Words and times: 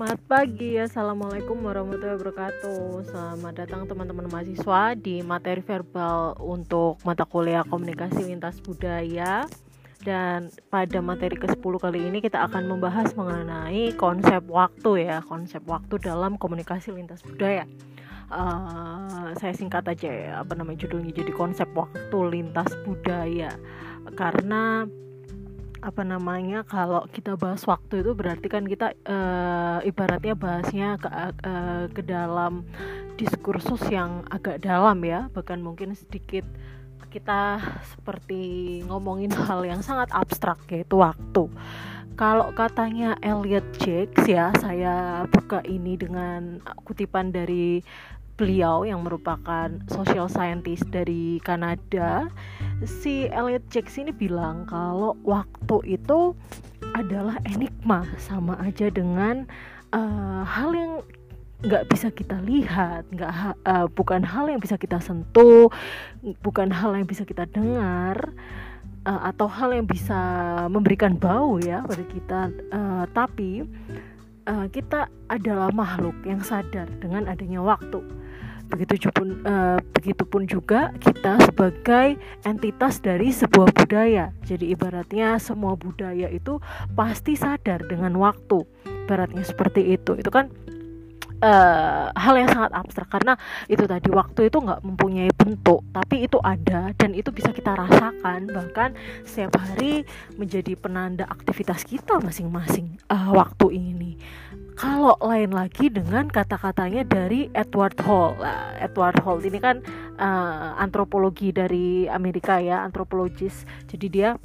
Selamat 0.00 0.24
pagi, 0.32 0.80
Assalamualaikum 0.80 1.60
warahmatullahi 1.60 2.16
wabarakatuh. 2.16 3.04
Selamat 3.04 3.52
datang 3.52 3.84
teman-teman 3.84 4.32
mahasiswa 4.32 4.96
di 4.96 5.20
materi 5.20 5.60
verbal 5.60 6.40
untuk 6.40 6.96
mata 7.04 7.28
kuliah 7.28 7.60
komunikasi 7.68 8.24
lintas 8.24 8.64
budaya. 8.64 9.44
Dan 10.00 10.48
pada 10.72 11.04
materi 11.04 11.36
ke-10 11.36 11.74
kali 11.76 12.00
ini 12.00 12.24
kita 12.24 12.48
akan 12.48 12.72
membahas 12.72 13.12
mengenai 13.12 13.92
konsep 14.00 14.40
waktu 14.48 15.04
ya. 15.04 15.20
Konsep 15.20 15.68
waktu 15.68 16.00
dalam 16.00 16.40
komunikasi 16.40 16.96
lintas 16.96 17.20
budaya. 17.20 17.68
Uh, 18.32 19.36
Saya 19.36 19.52
singkat 19.52 19.84
aja 19.84 20.08
ya, 20.08 20.32
apa 20.40 20.56
namanya 20.56 20.88
judulnya? 20.88 21.12
Jadi 21.12 21.28
konsep 21.28 21.68
waktu 21.76 22.16
lintas 22.24 22.72
budaya. 22.88 23.52
Karena 24.16 24.88
apa 25.80 26.04
namanya 26.04 26.62
kalau 26.68 27.08
kita 27.08 27.40
bahas 27.40 27.64
waktu 27.64 28.04
itu 28.04 28.12
berarti 28.12 28.46
kan 28.52 28.68
kita 28.68 28.92
uh, 29.08 29.80
ibaratnya 29.80 30.36
bahasnya 30.36 31.00
ke, 31.00 31.08
uh, 31.08 31.84
ke 31.88 32.04
dalam 32.04 32.68
diskursus 33.16 33.80
yang 33.88 34.24
agak 34.28 34.60
dalam 34.60 35.00
ya. 35.04 35.32
Bahkan 35.32 35.60
mungkin 35.60 35.96
sedikit 35.96 36.44
kita 37.10 37.58
seperti 37.96 38.80
ngomongin 38.86 39.34
hal 39.48 39.66
yang 39.66 39.82
sangat 39.82 40.08
abstrak 40.14 40.62
yaitu 40.70 41.00
waktu. 41.00 41.50
Kalau 42.14 42.52
katanya 42.52 43.16
Elliot 43.24 43.64
Jakes 43.80 44.28
ya 44.28 44.52
saya 44.60 45.24
buka 45.24 45.64
ini 45.64 45.96
dengan 45.96 46.60
kutipan 46.84 47.32
dari 47.32 47.80
beliau 48.40 48.88
yang 48.88 49.04
merupakan 49.04 49.68
social 49.92 50.24
scientist 50.32 50.88
dari 50.88 51.36
Kanada, 51.44 52.32
si 52.88 53.28
Elliot 53.28 53.68
Jacks 53.68 54.00
ini 54.00 54.16
bilang 54.16 54.64
kalau 54.64 55.12
waktu 55.28 56.00
itu 56.00 56.32
adalah 56.96 57.36
enigma 57.44 58.08
sama 58.16 58.56
aja 58.64 58.88
dengan 58.88 59.44
uh, 59.92 60.40
hal 60.48 60.72
yang 60.72 60.92
nggak 61.60 61.92
bisa 61.92 62.08
kita 62.08 62.40
lihat, 62.40 63.04
nggak 63.12 63.60
uh, 63.68 63.84
bukan 63.92 64.24
hal 64.24 64.48
yang 64.48 64.56
bisa 64.56 64.80
kita 64.80 64.96
sentuh, 65.04 65.68
bukan 66.40 66.72
hal 66.72 66.96
yang 66.96 67.04
bisa 67.04 67.28
kita 67.28 67.44
dengar 67.44 68.16
uh, 69.04 69.20
atau 69.28 69.52
hal 69.52 69.76
yang 69.76 69.84
bisa 69.84 70.16
memberikan 70.72 71.12
bau 71.12 71.60
ya 71.60 71.84
pada 71.84 72.04
kita, 72.08 72.40
uh, 72.72 73.04
tapi 73.12 73.68
kita 74.74 75.06
adalah 75.30 75.70
makhluk 75.70 76.26
yang 76.26 76.42
sadar 76.42 76.90
dengan 76.98 77.30
adanya 77.30 77.62
waktu 77.62 78.02
begitu 78.70 79.10
pun 79.10 79.42
uh, 79.42 79.76
begitupun 79.98 80.46
juga 80.46 80.94
kita 81.02 81.42
sebagai 81.42 82.16
entitas 82.46 83.02
dari 83.02 83.34
sebuah 83.34 83.74
budaya. 83.74 84.30
Jadi 84.46 84.70
ibaratnya 84.72 85.36
semua 85.42 85.74
budaya 85.74 86.30
itu 86.30 86.62
pasti 86.94 87.34
sadar 87.34 87.82
dengan 87.84 88.14
waktu. 88.16 88.62
Ibaratnya 89.10 89.42
seperti 89.42 89.98
itu. 89.98 90.14
Itu 90.14 90.30
kan 90.30 90.48
uh, 91.42 92.14
hal 92.14 92.34
yang 92.38 92.48
sangat 92.48 92.72
abstrak. 92.72 93.10
Karena 93.10 93.34
itu 93.66 93.84
tadi 93.84 94.08
waktu 94.08 94.48
itu 94.48 94.58
nggak 94.62 94.80
mempunyai 94.86 95.30
bentuk 95.34 95.82
tapi 95.90 96.24
itu 96.24 96.38
ada 96.40 96.94
dan 96.94 97.10
itu 97.12 97.34
bisa 97.34 97.50
kita 97.50 97.74
rasakan. 97.74 98.48
Bahkan 98.48 98.90
setiap 99.26 99.58
hari 99.58 100.06
menjadi 100.38 100.78
penanda 100.78 101.26
aktivitas 101.26 101.82
kita 101.82 102.22
masing-masing 102.22 102.96
uh, 103.10 103.34
waktu 103.34 103.66
ini 103.76 104.14
kalau 104.80 105.12
lain 105.20 105.52
lagi 105.52 105.92
dengan 105.92 106.24
kata-katanya 106.32 107.04
dari 107.04 107.52
Edward 107.52 108.00
Hall. 108.00 108.32
Nah, 108.40 108.72
Edward 108.80 109.20
Hall 109.20 109.44
ini 109.44 109.60
kan 109.60 109.84
uh, 110.16 110.72
antropologi 110.80 111.52
dari 111.52 112.08
Amerika 112.08 112.56
ya, 112.64 112.80
antropologis. 112.80 113.68
Jadi 113.92 114.06
dia 114.08 114.40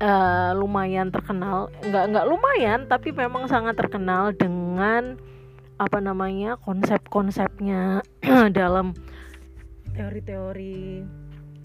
uh, 0.00 0.50
lumayan 0.56 1.12
terkenal, 1.12 1.68
nggak 1.84 2.04
nggak 2.08 2.26
lumayan, 2.32 2.88
tapi 2.88 3.12
memang 3.12 3.44
sangat 3.44 3.76
terkenal 3.76 4.32
dengan 4.32 5.20
apa 5.76 6.00
namanya 6.00 6.56
konsep-konsepnya 6.64 8.00
dalam 8.56 8.96
teori-teori 9.92 11.04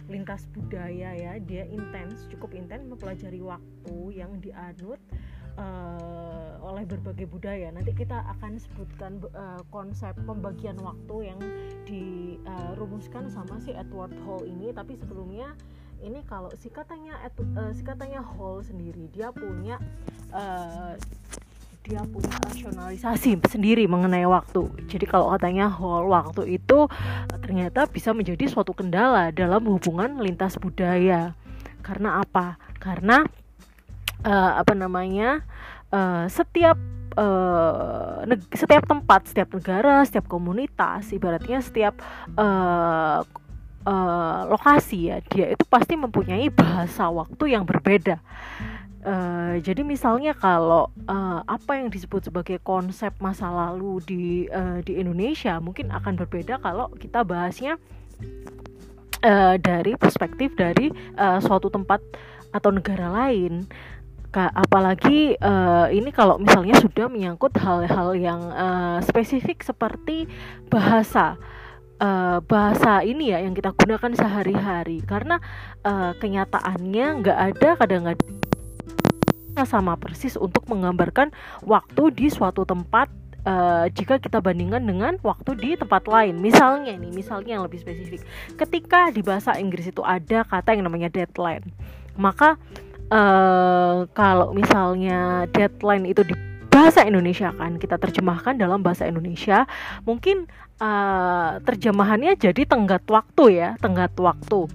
lintas 0.10 0.50
budaya 0.52 1.14
ya 1.14 1.38
dia 1.38 1.70
intens 1.70 2.26
cukup 2.34 2.58
intens 2.58 2.90
mempelajari 2.90 3.38
waktu 3.46 3.98
yang 4.18 4.42
dianut 4.42 4.98
uh, 5.60 6.56
oleh 6.64 6.88
berbagai 6.88 7.28
budaya. 7.28 7.68
Nanti 7.76 7.92
kita 7.92 8.24
akan 8.40 8.56
sebutkan 8.56 9.20
uh, 9.36 9.60
konsep 9.70 10.16
pembagian 10.24 10.80
waktu 10.80 11.36
yang 11.36 11.40
dirumuskan 11.84 13.28
sama 13.28 13.60
si 13.60 13.76
Edward 13.76 14.16
Hall 14.24 14.48
ini. 14.48 14.72
Tapi 14.72 14.96
sebelumnya 14.96 15.52
ini 16.00 16.24
kalau 16.24 16.48
si 16.56 16.72
katanya 16.72 17.20
uh, 17.60 17.72
si 17.76 17.84
katanya 17.84 18.24
Hall 18.24 18.64
sendiri 18.64 19.12
dia 19.12 19.36
punya 19.36 19.76
uh, 20.32 20.96
dia 21.84 22.06
punya 22.06 22.36
rasionalisasi 22.46 23.40
sendiri 23.50 23.90
mengenai 23.90 24.28
waktu. 24.28 24.70
Jadi 24.88 25.06
kalau 25.10 25.34
katanya 25.36 25.68
Hall 25.68 26.08
waktu 26.08 26.60
itu 26.60 26.86
ternyata 27.42 27.90
bisa 27.90 28.14
menjadi 28.14 28.46
suatu 28.46 28.78
kendala 28.78 29.34
dalam 29.34 29.66
hubungan 29.68 30.22
lintas 30.22 30.56
budaya. 30.62 31.34
Karena 31.82 32.22
apa? 32.22 32.62
Karena 32.78 33.26
uh, 34.26 34.52
apa 34.60 34.74
namanya 34.76 35.44
uh, 35.94 36.26
setiap 36.28 36.80
uh, 37.18 38.24
setiap 38.54 38.84
tempat, 38.86 39.30
setiap 39.30 39.50
negara, 39.56 40.04
setiap 40.06 40.26
komunitas, 40.30 41.10
ibaratnya 41.16 41.60
setiap 41.64 41.98
uh, 42.38 43.24
uh, 43.88 44.40
lokasi 44.50 45.12
ya, 45.14 45.18
dia 45.32 45.52
itu 45.54 45.64
pasti 45.68 45.96
mempunyai 45.96 46.52
bahasa 46.52 47.08
waktu 47.10 47.56
yang 47.56 47.64
berbeda. 47.66 48.20
Uh, 49.00 49.56
jadi 49.64 49.80
misalnya 49.88 50.36
kalau 50.36 50.92
uh, 51.08 51.40
apa 51.48 51.80
yang 51.80 51.88
disebut 51.88 52.28
sebagai 52.28 52.60
konsep 52.60 53.16
masa 53.24 53.48
lalu 53.48 54.04
di 54.04 54.24
uh, 54.52 54.84
di 54.84 55.00
Indonesia 55.00 55.56
mungkin 55.64 55.88
akan 55.88 56.20
berbeda 56.20 56.60
kalau 56.60 56.92
kita 57.00 57.24
bahasnya 57.24 57.80
uh, 59.24 59.56
dari 59.56 59.96
perspektif 59.96 60.52
dari 60.60 60.92
uh, 61.16 61.40
suatu 61.40 61.72
tempat 61.72 62.04
atau 62.52 62.76
negara 62.76 63.08
lain 63.08 63.72
apalagi 64.34 65.34
uh, 65.42 65.90
ini 65.90 66.14
kalau 66.14 66.38
misalnya 66.38 66.78
sudah 66.78 67.10
menyangkut 67.10 67.54
hal-hal 67.58 68.14
yang 68.14 68.42
uh, 68.54 69.02
spesifik 69.02 69.66
seperti 69.66 70.30
bahasa 70.70 71.34
uh, 71.98 72.38
bahasa 72.46 73.02
ini 73.02 73.34
ya 73.34 73.42
yang 73.42 73.58
kita 73.58 73.74
gunakan 73.74 74.14
sehari-hari 74.14 75.02
karena 75.02 75.42
uh, 75.82 76.14
kenyataannya 76.22 77.06
nggak 77.26 77.40
ada 77.54 77.70
kadang-kadang 77.82 78.38
sama 79.68 79.98
persis 80.00 80.40
untuk 80.40 80.70
menggambarkan 80.70 81.34
waktu 81.66 82.04
di 82.16 82.32
suatu 82.32 82.64
tempat 82.64 83.12
uh, 83.44 83.92
jika 83.92 84.22
kita 84.22 84.40
bandingkan 84.40 84.84
dengan 84.84 85.20
waktu 85.20 85.52
di 85.60 85.70
tempat 85.76 86.08
lain. 86.08 86.40
Misalnya 86.40 86.96
ini, 86.96 87.12
misalnya 87.12 87.60
yang 87.60 87.64
lebih 87.68 87.84
spesifik. 87.84 88.24
Ketika 88.56 89.12
di 89.12 89.20
bahasa 89.20 89.60
Inggris 89.60 89.92
itu 89.92 90.00
ada 90.00 90.48
kata 90.48 90.76
yang 90.76 90.88
namanya 90.88 91.12
deadline, 91.12 91.76
maka 92.16 92.56
uh, 93.10 94.06
kalau 94.14 94.54
misalnya 94.54 95.46
deadline 95.54 96.06
itu 96.10 96.26
di 96.26 96.34
bahasa 96.70 97.04
Indonesia 97.04 97.50
kan 97.58 97.82
kita 97.82 97.98
terjemahkan 97.98 98.56
dalam 98.56 98.86
bahasa 98.86 99.10
Indonesia 99.10 99.66
mungkin 100.06 100.46
uh, 100.80 101.58
terjemahannya 101.66 102.38
jadi 102.38 102.64
tenggat 102.70 103.04
waktu 103.10 103.44
ya 103.58 103.70
tenggat 103.82 104.14
waktu. 104.16 104.70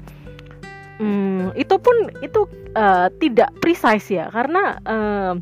Hmm, 0.94 1.50
itu 1.58 1.74
pun 1.82 2.06
itu 2.22 2.46
uh, 2.78 3.10
tidak 3.18 3.50
precise 3.58 4.14
ya 4.14 4.30
karena 4.30 4.78
uh, 4.86 5.34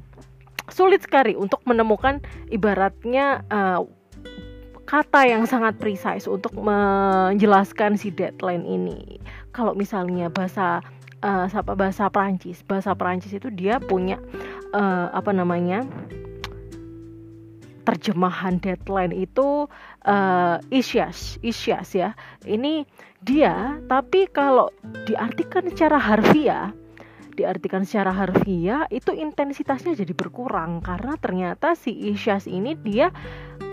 sulit 0.73 1.05
sekali 1.05 1.37
untuk 1.37 1.61
menemukan 1.69 2.25
ibaratnya 2.49 3.45
uh, 3.53 3.85
kata 4.89 5.29
yang 5.29 5.45
sangat 5.45 5.77
precise 5.77 6.25
untuk 6.29 6.57
menjelaskan 6.57 7.97
si 8.01 8.13
deadline 8.13 8.65
ini. 8.65 9.21
Kalau 9.53 9.77
misalnya 9.77 10.33
bahasa 10.33 10.81
uh, 11.23 11.75
bahasa 11.75 12.11
Perancis. 12.13 12.61
Bahasa 12.67 12.93
Perancis 12.93 13.33
itu 13.33 13.49
dia 13.49 13.79
punya 13.79 14.19
uh, 14.75 15.09
apa 15.15 15.31
namanya 15.31 15.87
terjemahan 17.83 18.63
deadline 18.63 19.11
itu 19.11 19.67
uh, 20.07 20.57
isyas 20.71 21.39
isyas 21.43 21.89
ya. 21.95 22.15
Ini 22.47 22.87
dia 23.23 23.79
tapi 23.87 24.31
kalau 24.31 24.71
diartikan 25.07 25.67
secara 25.71 25.99
harfiah 25.99 26.75
diartikan 27.33 27.89
secara 27.89 28.13
harfiah 28.13 28.85
itu 28.93 29.11
intensitasnya 29.11 29.97
jadi 29.97 30.13
berkurang. 30.13 30.85
Karena 30.85 31.17
ternyata 31.17 31.73
si 31.73 31.91
isyas 32.13 32.45
ini 32.45 32.77
dia 32.77 33.09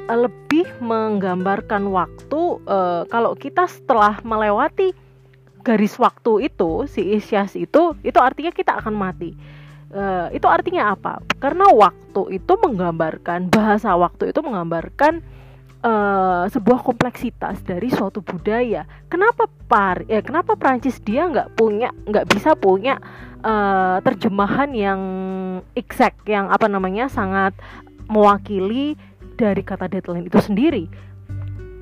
lebih 0.10 0.66
menggambarkan 0.82 1.92
waktu 1.94 2.42
uh, 2.66 3.06
kalau 3.12 3.38
kita 3.38 3.70
setelah 3.70 4.18
melewati 4.26 4.96
garis 5.62 5.96
waktu 6.00 6.52
itu 6.52 6.88
si 6.88 7.16
isyas 7.16 7.56
itu 7.56 7.96
itu 8.02 8.20
artinya 8.20 8.52
kita 8.54 8.80
akan 8.80 8.96
mati. 8.96 9.36
Uh, 9.90 10.30
itu 10.30 10.46
artinya 10.46 10.94
apa? 10.94 11.18
Karena 11.42 11.66
waktu 11.74 12.38
itu 12.38 12.54
menggambarkan 12.62 13.50
bahasa 13.50 13.98
waktu 13.98 14.30
itu 14.30 14.40
menggambarkan 14.46 15.26
uh, 15.82 16.46
sebuah 16.46 16.86
kompleksitas 16.86 17.66
dari 17.66 17.90
suatu 17.90 18.22
budaya. 18.22 18.86
Kenapa 19.10 19.50
par 19.66 20.06
ya 20.06 20.22
kenapa 20.22 20.54
Prancis 20.54 21.02
dia 21.02 21.26
nggak 21.26 21.58
punya 21.58 21.90
nggak 22.06 22.26
bisa 22.30 22.54
punya 22.54 23.02
uh, 23.42 23.98
terjemahan 24.04 24.70
yang 24.78 25.02
exact 25.74 26.22
yang 26.30 26.54
apa 26.54 26.70
namanya 26.70 27.10
sangat 27.10 27.58
mewakili 28.10 28.94
dari 29.40 29.64
kata 29.64 29.88
deadline 29.88 30.28
itu 30.28 30.40
sendiri 30.42 31.09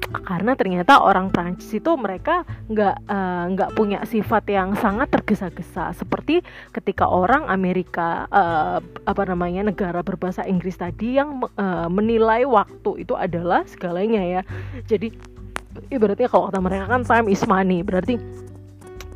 karena 0.08 0.56
ternyata 0.56 1.04
orang 1.04 1.28
Prancis 1.30 1.72
itu 1.76 1.92
mereka 2.00 2.48
nggak 2.72 2.96
uh, 3.08 3.44
nggak 3.54 3.70
punya 3.76 4.00
sifat 4.08 4.48
yang 4.48 4.74
sangat 4.80 5.12
tergesa-gesa. 5.12 5.92
Seperti 5.96 6.44
ketika 6.72 7.08
orang 7.08 7.48
Amerika 7.52 8.26
uh, 8.32 8.80
apa 9.04 9.24
namanya 9.28 9.68
negara 9.68 10.00
berbahasa 10.04 10.48
Inggris 10.48 10.80
tadi 10.80 11.20
yang 11.20 11.44
uh, 11.44 11.88
menilai 11.92 12.48
waktu 12.48 13.04
itu 13.04 13.14
adalah 13.16 13.68
segalanya 13.68 14.24
ya. 14.24 14.42
Jadi 14.88 15.12
ibaratnya 15.92 16.32
kalau 16.32 16.50
kata 16.50 16.60
mereka 16.64 16.86
kan 16.90 17.02
time 17.06 17.28
is 17.30 17.44
money 17.46 17.86
berarti 17.86 18.18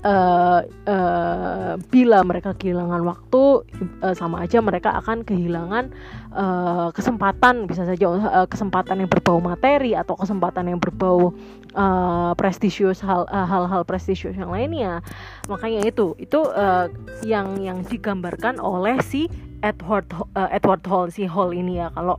uh, 0.06 0.60
uh, 0.88 1.74
bila 1.90 2.22
mereka 2.26 2.54
kehilangan 2.58 3.02
waktu 3.06 3.66
uh, 4.02 4.16
sama 4.18 4.46
aja 4.46 4.62
mereka 4.62 4.94
akan 4.98 5.24
kehilangan 5.26 5.94
uh, 6.34 6.90
kesempatan 6.94 7.70
bisa 7.70 7.86
saja 7.86 8.06
uh, 8.10 8.48
kesempatan 8.50 9.02
yang 9.02 9.10
berbau 9.10 9.38
materi 9.42 9.94
atau 9.94 10.18
kesempatan 10.18 10.74
yang 10.74 10.80
berbau 10.82 11.34
uh, 11.78 12.32
prestisius 12.36 13.02
hal 13.02 13.26
hal-hal 13.30 13.82
prestisius 13.86 14.36
yang 14.38 14.52
lainnya. 14.52 15.06
Makanya 15.48 15.86
itu 15.88 16.18
itu 16.18 16.40
uh, 16.50 16.90
yang 17.26 17.62
yang 17.62 17.86
digambarkan 17.86 18.58
oleh 18.58 19.00
si 19.06 19.30
Edward 19.62 20.10
uh, 20.14 20.50
Edward 20.50 20.82
Hall 20.90 21.14
si 21.14 21.30
Hall 21.30 21.54
ini 21.54 21.78
ya. 21.80 21.94
Kalau 21.94 22.18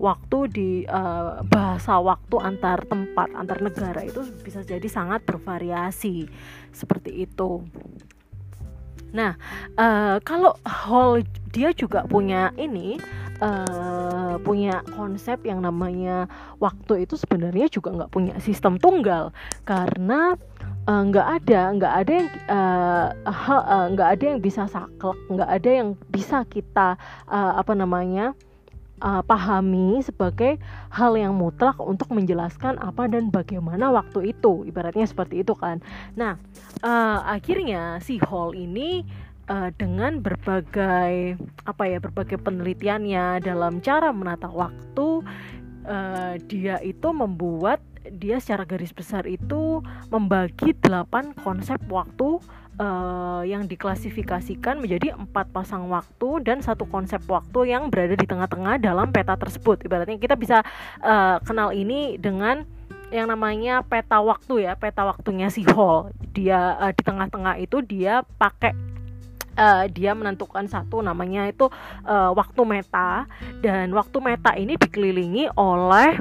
waktu 0.00 0.38
di 0.48 0.70
uh, 0.88 1.44
bahasa 1.44 2.00
waktu 2.00 2.40
antar 2.40 2.88
tempat 2.88 3.28
antar 3.36 3.60
negara 3.60 4.00
itu 4.00 4.24
bisa 4.40 4.64
jadi 4.64 4.88
sangat 4.88 5.22
bervariasi 5.28 6.24
seperti 6.72 7.28
itu. 7.28 7.60
Nah, 9.12 9.36
uh, 9.76 10.16
kalau 10.24 10.56
Hall 10.64 11.20
dia 11.50 11.74
juga 11.76 12.06
punya 12.06 12.54
ini 12.56 12.96
uh, 13.42 14.38
punya 14.40 14.80
konsep 14.94 15.42
yang 15.42 15.60
namanya 15.60 16.30
waktu 16.62 17.04
itu 17.04 17.18
sebenarnya 17.18 17.66
juga 17.68 17.92
nggak 17.92 18.12
punya 18.14 18.34
sistem 18.38 18.78
tunggal 18.78 19.34
karena 19.66 20.38
nggak 20.86 21.26
uh, 21.26 21.34
ada 21.36 21.60
nggak 21.74 21.94
ada 22.06 22.12
yang 22.14 22.28
nggak 23.90 23.98
uh, 23.98 24.06
uh, 24.06 24.12
ada 24.14 24.24
yang 24.24 24.38
bisa 24.38 24.70
saklek 24.70 25.18
nggak 25.28 25.50
ada 25.50 25.70
yang 25.70 25.88
bisa 26.08 26.46
kita 26.46 26.94
uh, 27.26 27.52
apa 27.58 27.74
namanya 27.74 28.32
uh, 29.00 29.24
pahami 29.24 30.04
sebagai 30.04 30.60
hal 30.92 31.16
yang 31.16 31.34
mutlak 31.36 31.76
untuk 31.80 32.12
menjelaskan 32.12 32.76
apa 32.78 33.08
dan 33.08 33.32
bagaimana 33.32 33.90
waktu 33.90 34.32
itu. 34.36 34.64
Ibaratnya 34.68 35.08
seperti 35.08 35.42
itu 35.42 35.56
kan. 35.56 35.80
Nah 36.14 36.36
uh, 36.84 37.18
akhirnya 37.26 37.98
si 38.04 38.20
Hall 38.20 38.54
ini 38.54 39.02
uh, 39.50 39.74
dengan 39.74 40.22
berbagai 40.22 41.40
apa 41.66 41.82
ya 41.88 41.98
berbagai 41.98 42.38
penelitiannya 42.38 43.42
dalam 43.42 43.82
cara 43.82 44.14
menata 44.14 44.46
waktu 44.46 45.24
uh, 45.88 46.34
dia 46.46 46.78
itu 46.84 47.08
membuat 47.10 47.82
dia 48.16 48.40
secara 48.40 48.64
garis 48.64 48.96
besar 48.96 49.28
itu 49.28 49.84
membagi 50.08 50.72
delapan 50.80 51.36
konsep 51.44 51.76
waktu 51.92 52.40
uh, 52.80 53.42
yang 53.44 53.68
diklasifikasikan 53.68 54.80
menjadi 54.80 55.12
empat 55.12 55.52
pasang 55.52 55.92
waktu 55.92 56.40
dan 56.40 56.64
satu 56.64 56.88
konsep 56.88 57.20
waktu 57.28 57.76
yang 57.76 57.92
berada 57.92 58.16
di 58.16 58.24
tengah-tengah 58.24 58.80
dalam 58.80 59.12
peta 59.12 59.36
tersebut. 59.36 59.84
Ibaratnya 59.84 60.16
kita 60.16 60.34
bisa 60.40 60.64
uh, 61.04 61.36
kenal 61.44 61.76
ini 61.76 62.16
dengan 62.16 62.64
yang 63.12 63.28
namanya 63.28 63.82
peta 63.84 64.22
waktu 64.22 64.70
ya, 64.70 64.72
peta 64.78 65.04
waktunya 65.04 65.52
si 65.52 65.66
Hall. 65.68 66.14
Dia 66.32 66.80
uh, 66.80 66.92
di 66.94 67.02
tengah-tengah 67.04 67.60
itu 67.60 67.84
dia 67.84 68.24
pakai 68.40 68.72
uh, 69.60 69.84
dia 69.92 70.16
menentukan 70.16 70.64
satu 70.64 71.04
namanya 71.04 71.50
itu 71.50 71.68
uh, 72.08 72.32
waktu 72.32 72.62
meta 72.64 73.28
dan 73.60 73.92
waktu 73.92 74.16
meta 74.22 74.56
ini 74.56 74.80
dikelilingi 74.80 75.52
oleh 75.58 76.16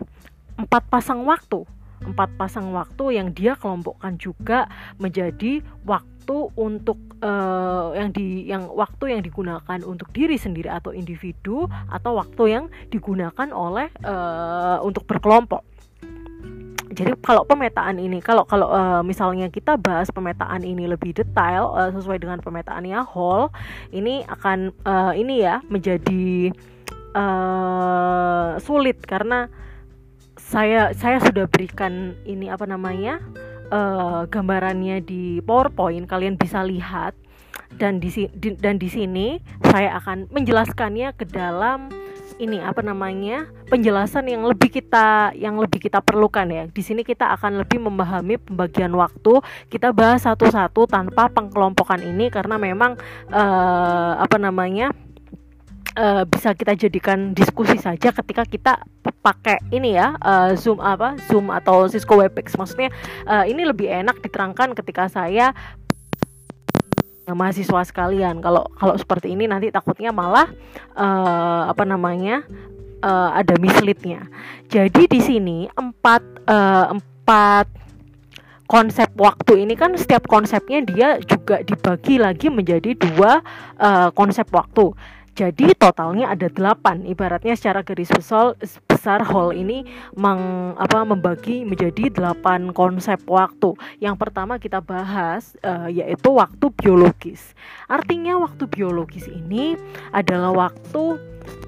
empat 0.60 0.84
pasang 0.92 1.24
waktu 1.24 1.64
empat 2.00 2.30
pasang 2.40 2.72
waktu 2.72 3.20
yang 3.20 3.36
dia 3.36 3.60
kelompokkan 3.60 4.16
juga 4.16 4.72
menjadi 4.98 5.60
waktu 5.84 6.08
waktu 6.30 6.62
untuk 6.62 7.00
uh, 7.26 7.90
yang 7.98 8.14
di 8.14 8.46
yang 8.46 8.70
waktu 8.70 9.18
yang 9.18 9.22
digunakan 9.26 9.80
untuk 9.82 10.14
diri 10.14 10.38
sendiri 10.38 10.70
atau 10.70 10.94
individu 10.94 11.66
atau 11.90 12.22
waktu 12.22 12.44
yang 12.46 12.66
digunakan 12.94 13.50
oleh 13.50 13.90
uh, 14.06 14.78
untuk 14.86 15.10
berkelompok. 15.10 15.66
Jadi 16.90 17.18
kalau 17.26 17.46
pemetaan 17.50 17.98
ini, 17.98 18.22
kalau 18.22 18.46
kalau 18.46 18.70
uh, 18.70 19.02
misalnya 19.02 19.50
kita 19.50 19.78
bahas 19.82 20.14
pemetaan 20.14 20.62
ini 20.62 20.86
lebih 20.86 21.18
detail 21.18 21.74
uh, 21.74 21.90
sesuai 21.98 22.22
dengan 22.22 22.38
pemetaannya 22.46 23.02
Hall, 23.10 23.50
ini 23.90 24.22
akan 24.30 24.70
uh, 24.86 25.14
ini 25.18 25.42
ya 25.42 25.66
menjadi 25.66 26.54
uh, 27.18 28.62
sulit 28.62 29.02
karena 29.02 29.50
saya 30.38 30.94
saya 30.94 31.18
sudah 31.22 31.50
berikan 31.50 32.14
ini 32.26 32.50
apa 32.54 32.66
namanya 32.70 33.22
uh, 33.70 34.26
gambarannya 34.28 35.02
di 35.02 35.40
PowerPoint 35.46 36.06
kalian 36.06 36.36
bisa 36.36 36.62
lihat. 36.66 37.16
Dan 37.70 38.02
di, 38.02 38.10
di 38.34 38.58
dan 38.58 38.82
di 38.82 38.90
sini 38.90 39.38
saya 39.62 40.02
akan 40.02 40.26
menjelaskannya 40.34 41.14
ke 41.14 41.30
dalam 41.30 41.94
ini 42.40 42.58
apa 42.64 42.80
namanya 42.80 43.46
penjelasan 43.68 44.32
yang 44.32 44.48
lebih 44.48 44.72
kita 44.72 45.36
yang 45.36 45.60
lebih 45.60 45.78
kita 45.78 46.00
perlukan 46.02 46.48
ya. 46.50 46.66
Di 46.66 46.82
sini 46.82 47.06
kita 47.06 47.30
akan 47.36 47.62
lebih 47.62 47.84
memahami 47.84 48.40
pembagian 48.40 48.96
waktu. 48.96 49.44
Kita 49.68 49.92
bahas 49.94 50.24
satu-satu 50.26 50.88
tanpa 50.90 51.30
pengkelompokan 51.30 52.02
ini 52.02 52.32
karena 52.32 52.56
memang 52.58 52.96
uh, 53.30 54.14
apa 54.18 54.40
namanya 54.40 54.90
uh, 56.00 56.24
bisa 56.24 56.56
kita 56.56 56.74
jadikan 56.80 57.36
diskusi 57.36 57.76
saja 57.76 58.16
ketika 58.16 58.48
kita 58.48 58.74
pakai 59.20 59.60
ini 59.76 60.00
ya 60.00 60.16
uh, 60.24 60.56
zoom 60.56 60.80
apa 60.80 61.20
zoom 61.28 61.52
atau 61.52 61.92
Cisco 61.92 62.16
Webex. 62.16 62.56
Maksudnya 62.56 62.90
uh, 63.28 63.44
ini 63.44 63.68
lebih 63.68 63.92
enak 63.92 64.24
diterangkan 64.24 64.72
ketika 64.80 65.12
saya 65.12 65.52
mahasiswa 67.30 67.86
sekalian. 67.86 68.42
Kalau 68.42 68.66
kalau 68.80 68.96
seperti 68.98 69.36
ini 69.36 69.46
nanti 69.46 69.70
takutnya 69.70 70.16
malah 70.16 70.50
uh, 70.98 71.70
apa 71.70 71.84
namanya 71.84 72.42
uh, 73.04 73.36
ada 73.36 73.60
misleadnya. 73.60 74.26
Jadi 74.72 75.06
di 75.06 75.20
sini 75.20 75.60
empat 75.70 76.24
uh, 76.48 76.96
empat 76.96 77.68
konsep 78.70 79.10
waktu 79.18 79.66
ini 79.66 79.74
kan 79.74 79.98
setiap 79.98 80.30
konsepnya 80.30 80.86
dia 80.86 81.18
juga 81.26 81.66
dibagi 81.66 82.22
lagi 82.22 82.54
menjadi 82.54 82.94
dua 82.94 83.42
uh, 83.82 84.14
konsep 84.14 84.46
waktu 84.54 84.94
jadi 85.40 85.72
totalnya 85.72 86.36
ada 86.36 86.52
delapan. 86.52 87.08
Ibaratnya 87.08 87.56
secara 87.56 87.80
garis 87.80 88.12
besar 88.12 88.60
besar 88.60 89.24
hall 89.24 89.56
ini 89.56 89.88
meng, 90.20 90.76
apa, 90.76 91.08
membagi 91.08 91.64
menjadi 91.64 92.12
delapan 92.12 92.76
konsep 92.76 93.24
waktu. 93.32 93.72
Yang 94.04 94.20
pertama 94.20 94.60
kita 94.60 94.84
bahas 94.84 95.56
uh, 95.64 95.88
yaitu 95.88 96.36
waktu 96.36 96.68
biologis. 96.76 97.56
Artinya 97.88 98.36
waktu 98.44 98.68
biologis 98.68 99.32
ini 99.32 99.80
adalah 100.12 100.52
waktu 100.52 101.16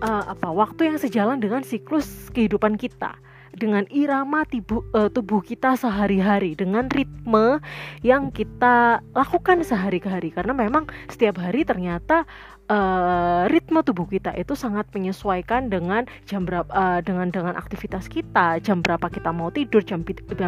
uh, 0.03 0.23
apa? 0.35 0.51
Waktu 0.51 0.91
yang 0.91 0.97
sejalan 0.99 1.39
dengan 1.39 1.63
siklus 1.63 2.27
kehidupan 2.35 2.75
kita 2.75 3.15
dengan 3.55 3.83
irama 3.91 4.47
tubuh, 4.47 4.83
uh, 4.95 5.11
tubuh 5.11 5.43
kita 5.43 5.75
sehari-hari 5.75 6.55
dengan 6.55 6.87
ritme 6.87 7.59
yang 8.03 8.31
kita 8.31 9.03
lakukan 9.11 9.63
sehari 9.67 9.99
hari 9.99 10.31
karena 10.31 10.55
memang 10.55 10.87
setiap 11.11 11.39
hari 11.43 11.67
ternyata 11.67 12.23
uh, 12.71 13.43
ritme 13.51 13.83
tubuh 13.83 14.07
kita 14.07 14.31
itu 14.39 14.55
sangat 14.55 14.87
menyesuaikan 14.95 15.67
dengan 15.67 16.07
jam 16.23 16.47
berapa 16.47 16.71
uh, 16.71 16.99
dengan 17.03 17.27
dengan 17.27 17.59
aktivitas 17.59 18.07
kita. 18.07 18.63
Jam 18.63 18.79
berapa 18.79 19.11
kita 19.11 19.35
mau 19.35 19.51
tidur 19.51 19.83
jam 19.83 20.01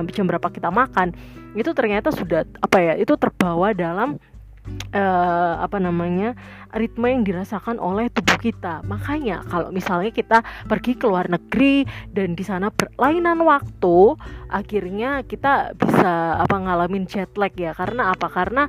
jam 0.09 0.25
berapa 0.25 0.47
kita 0.47 0.71
makan 0.71 1.11
itu 1.53 1.69
ternyata 1.75 2.09
sudah 2.09 2.47
apa 2.63 2.77
ya 2.79 2.93
itu 2.97 3.13
terbawa 3.19 3.75
dalam 3.75 4.17
uh, 4.95 5.53
apa 5.59 5.77
namanya 5.77 6.33
ritme 6.73 7.05
yang 7.05 7.21
dirasakan 7.21 7.77
oleh 7.77 8.09
tubuh 8.09 8.39
kita. 8.41 8.81
Makanya 8.87 9.45
kalau 9.45 9.69
misalnya 9.69 10.09
kita 10.09 10.41
pergi 10.65 10.97
ke 10.97 11.05
luar 11.05 11.29
negeri 11.29 11.85
dan 12.09 12.33
di 12.33 12.41
sana 12.41 12.73
berlainan 12.73 13.45
waktu 13.45 14.17
akhirnya 14.49 15.21
kita 15.27 15.77
bisa 15.77 16.41
apa 16.41 16.55
ngalamin 16.57 17.05
jet 17.05 17.29
lag 17.37 17.53
ya. 17.53 17.77
Karena 17.77 18.15
apa? 18.15 18.25
Karena 18.31 18.65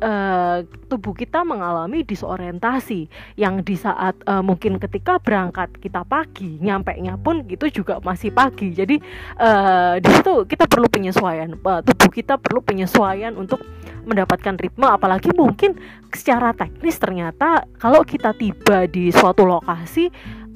uh, 0.00 0.64
tubuh 0.90 1.14
kita 1.14 1.42
mengalami 1.46 2.02
disorientasi 2.02 3.06
yang 3.38 3.62
di 3.62 3.76
saat 3.78 4.18
uh, 4.26 4.42
mungkin 4.42 4.78
ketika 4.82 5.18
berangkat 5.18 5.70
kita 5.78 6.02
pagi 6.06 6.58
nyampe 6.58 6.94
nya 6.98 7.14
pun 7.18 7.44
itu 7.46 7.70
juga 7.70 8.00
masih 8.02 8.30
pagi. 8.34 8.72
Jadi 8.74 8.98
uh, 9.38 9.98
di 9.98 10.08
situ 10.10 10.48
kita 10.48 10.66
perlu 10.66 10.88
penyesuaian 10.90 11.54
uh, 11.54 11.80
tubuh 11.82 12.10
kita 12.10 12.40
perlu 12.40 12.64
penyesuaian 12.64 13.34
untuk 13.38 13.62
mendapatkan 14.06 14.56
ritme. 14.58 14.86
Apalagi 14.86 15.30
mungkin 15.34 15.76
secara 16.10 16.54
teknis 16.54 16.96
ternyata 16.98 17.66
kalau 17.78 18.02
kita 18.06 18.32
tiba 18.34 18.86
di 18.86 19.10
suatu 19.10 19.42
lokasi 19.46 20.08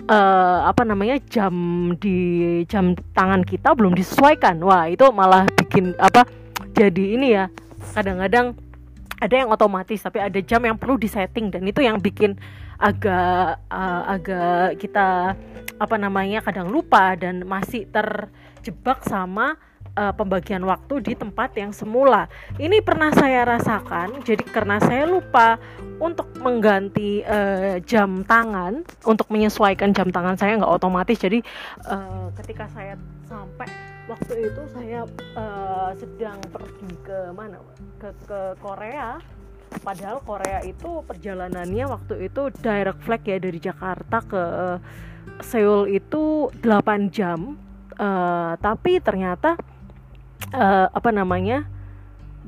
uh, 0.09 0.69
apa 0.69 0.83
namanya 0.87 1.19
jam 1.29 1.53
di 1.99 2.17
jam 2.67 2.97
tangan 3.15 3.43
kita 3.43 3.75
belum 3.75 3.95
disesuaikan. 3.95 4.61
Wah 4.63 4.89
itu 4.89 5.05
malah 5.11 5.49
bikin 5.59 5.97
apa 5.99 6.25
jadi 6.75 7.05
ini 7.19 7.29
ya 7.35 7.51
kadang-kadang 7.95 8.68
ada 9.19 9.35
yang 9.35 9.51
otomatis 9.51 9.99
tapi 9.99 10.23
ada 10.23 10.39
jam 10.43 10.63
yang 10.63 10.79
perlu 10.79 10.95
disetting 10.99 11.51
dan 11.51 11.67
itu 11.67 11.83
yang 11.83 11.99
bikin 11.99 12.39
agak 12.79 13.59
uh, 13.69 14.03
agak 14.07 14.79
kita 14.79 15.35
apa 15.79 15.97
namanya 15.99 16.43
kadang 16.43 16.71
lupa 16.71 17.19
dan 17.19 17.43
masih 17.43 17.87
terjebak 17.91 19.03
sama 19.03 19.59
uh, 19.99 20.15
pembagian 20.15 20.63
waktu 20.63 21.03
di 21.03 21.13
tempat 21.19 21.59
yang 21.59 21.75
semula. 21.75 22.31
Ini 22.55 22.79
pernah 22.87 23.11
saya 23.11 23.43
rasakan. 23.47 24.23
Jadi 24.23 24.47
karena 24.47 24.79
saya 24.79 25.11
lupa 25.11 25.59
untuk 25.99 26.31
mengganti 26.39 27.27
uh, 27.27 27.83
jam 27.83 28.23
tangan, 28.23 28.87
untuk 29.03 29.27
menyesuaikan 29.35 29.91
jam 29.91 30.15
tangan 30.15 30.39
saya 30.39 30.55
nggak 30.63 30.75
otomatis. 30.79 31.19
Jadi 31.19 31.43
uh, 31.91 32.31
ketika 32.39 32.71
saya 32.71 32.95
sampai 33.27 33.98
waktu 34.09 34.49
itu 34.49 34.63
saya 34.73 35.05
uh, 35.37 35.93
sedang 35.95 36.41
pergi 36.49 36.91
ke 37.05 37.31
mana? 37.37 37.61
Ke 38.01 38.11
ke 38.25 38.41
Korea. 38.59 39.21
Padahal 39.85 40.25
Korea 40.25 40.65
itu 40.65 41.05
perjalanannya 41.05 41.85
waktu 41.93 42.33
itu 42.33 42.49
direct 42.65 43.05
flight 43.05 43.25
ya 43.29 43.37
dari 43.37 43.61
Jakarta 43.61 44.25
ke 44.25 44.41
uh, 44.41 44.79
Seoul 45.45 45.93
itu 45.93 46.49
8 46.65 47.13
jam. 47.13 47.61
Uh, 47.99 48.57
tapi 48.65 49.03
ternyata 49.05 49.61
uh, 50.57 50.89
apa 50.89 51.11
namanya 51.13 51.69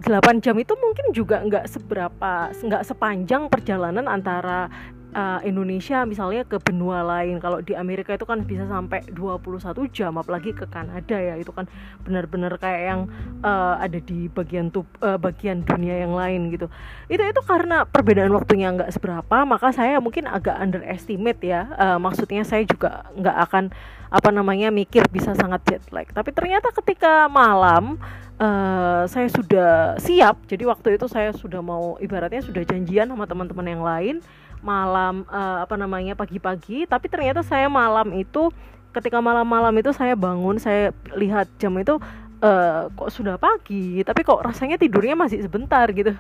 8 0.01 0.41
jam 0.41 0.57
itu 0.57 0.73
mungkin 0.81 1.13
juga 1.13 1.45
nggak 1.45 1.69
seberapa 1.69 2.33
nggak 2.57 2.87
sepanjang 2.89 3.53
perjalanan 3.53 4.09
antara 4.09 4.73
uh, 5.15 5.41
Indonesia 5.43 6.03
misalnya 6.07 6.47
ke 6.47 6.59
benua 6.63 7.03
lain. 7.03 7.39
Kalau 7.43 7.63
di 7.63 7.75
Amerika 7.75 8.15
itu 8.15 8.27
kan 8.27 8.43
bisa 8.47 8.67
sampai 8.67 9.05
21 9.11 9.75
jam 9.91 10.15
apalagi 10.19 10.55
ke 10.55 10.67
Kanada 10.67 11.17
ya. 11.19 11.35
Itu 11.39 11.51
kan 11.55 11.67
benar-benar 12.03 12.57
kayak 12.59 12.83
yang 12.83 13.01
uh, 13.43 13.79
ada 13.79 13.99
di 13.99 14.31
bagian 14.31 14.71
tub, 14.71 14.87
uh, 15.03 15.19
bagian 15.19 15.63
dunia 15.67 16.03
yang 16.07 16.15
lain 16.15 16.51
gitu. 16.55 16.67
Itu 17.11 17.23
itu 17.23 17.41
karena 17.45 17.87
perbedaan 17.87 18.33
waktunya 18.35 18.71
nggak 18.75 18.91
seberapa 18.95 19.37
maka 19.47 19.75
saya 19.75 19.99
mungkin 19.99 20.27
agak 20.31 20.57
underestimate 20.59 21.41
ya. 21.43 21.71
Uh, 21.77 21.99
maksudnya 21.99 22.43
saya 22.47 22.63
juga 22.67 23.07
nggak 23.15 23.37
akan 23.51 23.65
apa 24.11 24.31
namanya 24.35 24.75
mikir 24.75 25.07
bisa 25.07 25.35
sangat 25.39 25.63
jet 25.71 25.85
lag. 25.95 26.07
Tapi 26.11 26.35
ternyata 26.35 26.75
ketika 26.75 27.31
malam 27.31 27.99
uh, 28.41 29.05
saya 29.07 29.29
sudah 29.31 30.01
siap. 30.01 30.43
Jadi 30.49 30.65
waktu 30.67 30.97
itu 30.97 31.07
saya 31.07 31.31
sudah 31.31 31.61
mau 31.63 32.01
ibaratnya 32.01 32.43
sudah 32.43 32.65
janjian 32.65 33.07
sama 33.13 33.29
teman-teman 33.29 33.67
yang 33.69 33.85
lain 33.85 34.17
malam 34.61 35.25
uh, 35.29 35.65
apa 35.65 35.75
namanya 35.77 36.13
pagi-pagi 36.15 36.85
tapi 36.85 37.09
ternyata 37.09 37.41
saya 37.41 37.67
malam 37.67 38.13
itu 38.17 38.53
ketika 38.91 39.23
malam-malam 39.23 39.73
itu 39.79 39.95
saya 39.95 40.19
bangun 40.19 40.59
saya 40.59 40.91
lihat 41.15 41.47
jam 41.63 41.75
itu 41.79 41.97
uh, 42.43 42.91
kok 42.91 43.11
sudah 43.13 43.37
pagi 43.39 44.03
tapi 44.03 44.27
kok 44.27 44.43
rasanya 44.43 44.81
tidurnya 44.81 45.15
masih 45.17 45.45
sebentar 45.45 45.87
gitu. 45.93 46.17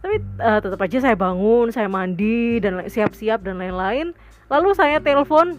Tapi 0.00 0.16
uh, 0.40 0.58
tetap 0.60 0.80
aja 0.80 0.98
saya 1.00 1.16
bangun 1.16 1.72
saya 1.72 1.88
mandi 1.88 2.60
dan 2.60 2.84
siap-siap 2.86 3.40
dan 3.40 3.58
lain-lain. 3.58 4.12
Lalu 4.50 4.68
saya 4.74 4.98
telepon 4.98 5.56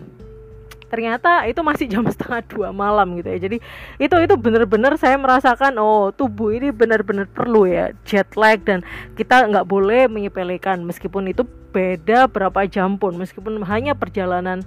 ternyata 0.91 1.47
itu 1.47 1.63
masih 1.63 1.87
jam 1.87 2.03
setengah 2.13 2.43
dua 2.45 2.69
malam 2.75 3.15
gitu 3.17 3.31
ya. 3.31 3.39
Jadi 3.39 3.57
itu 3.97 4.15
itu 4.21 4.35
benar-benar 4.35 4.99
saya 4.99 5.15
merasakan 5.15 5.79
oh 5.79 6.11
tubuh 6.11 6.51
ini 6.51 6.69
benar-benar 6.69 7.25
perlu 7.31 7.65
ya 7.65 7.95
jet 8.03 8.27
lag 8.35 8.59
dan 8.61 8.83
kita 9.15 9.47
nggak 9.47 9.65
boleh 9.65 10.11
menyepelekan. 10.11 10.83
Meskipun 10.83 11.31
itu 11.31 11.47
beda 11.71 12.27
berapa 12.27 12.67
jam 12.67 12.99
pun 12.99 13.15
meskipun 13.15 13.63
hanya 13.65 13.95
perjalanan 13.95 14.61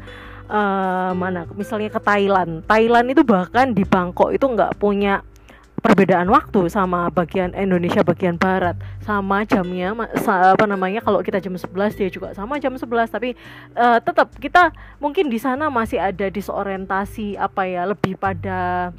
uh, 0.49 1.13
mana 1.13 1.47
misalnya 1.55 1.93
ke 1.93 2.01
Thailand. 2.01 2.65
Thailand 2.65 3.07
itu 3.13 3.23
bahkan 3.23 3.73
di 3.73 3.85
Bangkok 3.85 4.33
itu 4.33 4.45
nggak 4.45 4.81
punya 4.81 5.21
perbedaan 5.85 6.33
waktu 6.33 6.73
sama 6.73 7.13
bagian 7.13 7.53
Indonesia 7.53 8.01
bagian 8.01 8.41
barat. 8.41 8.73
Sama 9.05 9.45
jamnya 9.45 9.93
apa 9.93 10.65
namanya 10.65 11.05
kalau 11.05 11.21
kita 11.21 11.45
jam 11.45 11.53
11 11.53 12.01
dia 12.01 12.09
juga 12.09 12.33
sama 12.33 12.57
jam 12.57 12.73
11 12.73 12.89
tapi 13.13 13.37
uh, 13.77 14.01
tetap 14.01 14.33
kita 14.41 14.73
mungkin 14.97 15.29
di 15.29 15.37
sana 15.37 15.69
masih 15.69 16.01
ada 16.01 16.33
disorientasi 16.33 17.37
apa 17.37 17.69
ya 17.69 17.85
lebih 17.85 18.17
pada 18.17 18.91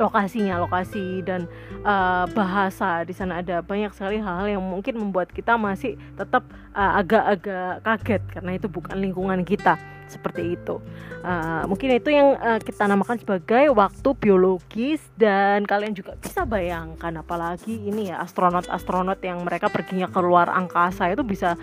lokasinya 0.00 0.56
lokasi 0.56 1.20
dan 1.20 1.44
uh, 1.84 2.24
bahasa 2.32 3.04
di 3.04 3.12
sana 3.12 3.44
ada 3.44 3.60
banyak 3.60 3.92
sekali 3.92 4.16
hal-hal 4.16 4.58
yang 4.58 4.64
mungkin 4.64 4.96
membuat 4.96 5.28
kita 5.30 5.60
masih 5.60 6.00
tetap 6.16 6.48
uh, 6.72 6.96
agak-agak 6.96 7.84
kaget 7.84 8.22
karena 8.32 8.50
itu 8.56 8.66
bukan 8.66 8.96
lingkungan 8.96 9.44
kita 9.44 9.76
seperti 10.10 10.58
itu. 10.58 10.82
Uh, 11.22 11.62
mungkin 11.70 11.94
itu 11.94 12.10
yang 12.10 12.34
uh, 12.40 12.58
kita 12.58 12.88
namakan 12.88 13.20
sebagai 13.20 13.70
waktu 13.76 14.08
biologis 14.18 15.04
dan 15.14 15.62
kalian 15.68 15.94
juga 15.94 16.18
bisa 16.18 16.42
bayangkan 16.42 17.14
apalagi 17.20 17.76
ini 17.76 18.10
ya 18.10 18.24
astronot-astronot 18.24 19.20
yang 19.22 19.44
mereka 19.46 19.70
perginya 19.70 20.10
ke 20.10 20.18
luar 20.18 20.50
angkasa 20.50 21.12
itu 21.12 21.22
bisa 21.22 21.54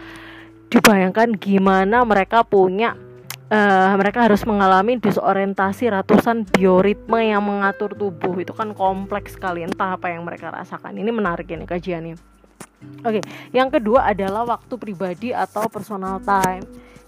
dibayangkan 0.71 1.35
gimana 1.35 2.03
mereka 2.03 2.43
punya 2.43 2.95
uh, 3.51 3.93
mereka 3.95 4.27
harus 4.27 4.43
mengalami 4.43 4.99
disorientasi 4.99 5.91
ratusan 5.91 6.47
bioritme 6.47 7.19
yang 7.19 7.43
mengatur 7.43 7.95
tubuh. 7.95 8.35
Itu 8.39 8.53
kan 8.53 8.75
kompleks 8.75 9.35
sekali 9.35 9.63
entah 9.63 9.95
apa 9.95 10.11
yang 10.11 10.27
mereka 10.27 10.51
rasakan. 10.51 10.95
Ini 10.99 11.11
menarik 11.11 11.47
ini 11.51 11.63
kajiannya. 11.63 12.15
Oke, 13.01 13.19
okay. 13.19 13.23
yang 13.57 13.73
kedua 13.73 14.05
adalah 14.13 14.45
waktu 14.45 14.73
pribadi 14.77 15.33
atau 15.33 15.65
personal 15.65 16.21
time. 16.21 16.61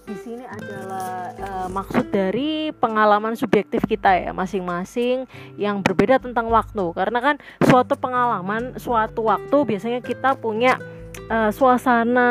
Di 0.09 0.17
sini 0.17 0.41
adalah 0.41 1.29
uh, 1.37 1.67
maksud 1.69 2.09
dari 2.09 2.73
pengalaman 2.73 3.37
subjektif 3.37 3.85
kita 3.85 4.09
ya 4.17 4.33
masing-masing 4.33 5.29
yang 5.53 5.85
berbeda 5.85 6.17
tentang 6.17 6.49
waktu. 6.49 6.81
Karena 6.97 7.21
kan 7.21 7.35
suatu 7.61 7.93
pengalaman 7.93 8.81
suatu 8.81 9.29
waktu 9.29 9.57
biasanya 9.69 10.01
kita 10.01 10.33
punya 10.41 10.81
uh, 11.29 11.49
suasana 11.53 12.29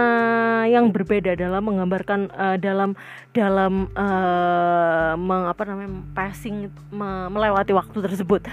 yang 0.66 0.90
berbeda 0.90 1.38
dalam 1.38 1.62
menggambarkan 1.64 2.28
uh, 2.34 2.56
dalam 2.60 2.98
dalam 3.32 3.88
uh, 3.94 5.14
meng, 5.14 5.48
apa 5.48 5.62
namanya 5.64 6.02
passing 6.12 6.68
me, 6.92 7.32
melewati 7.32 7.72
waktu 7.72 7.98
tersebut. 8.04 8.44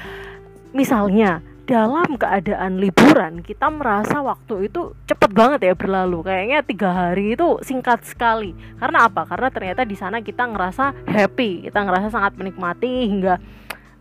Misalnya 0.72 1.42
dalam 1.66 2.14
keadaan 2.22 2.78
liburan 2.78 3.42
kita 3.42 3.74
merasa 3.74 4.22
waktu 4.22 4.70
itu 4.70 4.94
cepet 5.10 5.34
banget 5.34 5.60
ya 5.66 5.74
berlalu. 5.74 6.22
Kayaknya 6.22 6.60
tiga 6.62 6.90
hari 6.94 7.34
itu 7.34 7.58
singkat 7.66 8.06
sekali. 8.06 8.54
Karena 8.78 9.10
apa? 9.10 9.26
Karena 9.26 9.50
ternyata 9.50 9.82
di 9.82 9.98
sana 9.98 10.22
kita 10.22 10.46
ngerasa 10.46 10.94
happy 11.10 11.68
kita 11.68 11.80
ngerasa 11.82 12.08
sangat 12.14 12.38
menikmati 12.38 13.10
hingga 13.10 13.42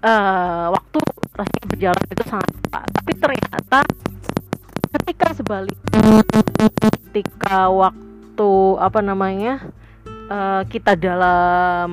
uh, 0.05 0.67
waktu 0.71 1.01
rasanya 1.35 1.67
berjalan 1.67 2.05
itu 2.07 2.25
sangat 2.29 2.51
cepat 2.63 2.87
tapi 2.95 3.13
ternyata 3.19 3.79
ketika 5.05 5.37
sebaliknya 5.37 6.25
ketika 7.13 7.69
waktu 7.69 8.53
apa 8.81 9.01
namanya 9.05 9.61
uh, 10.33 10.65
kita 10.65 10.97
dalam 10.97 11.93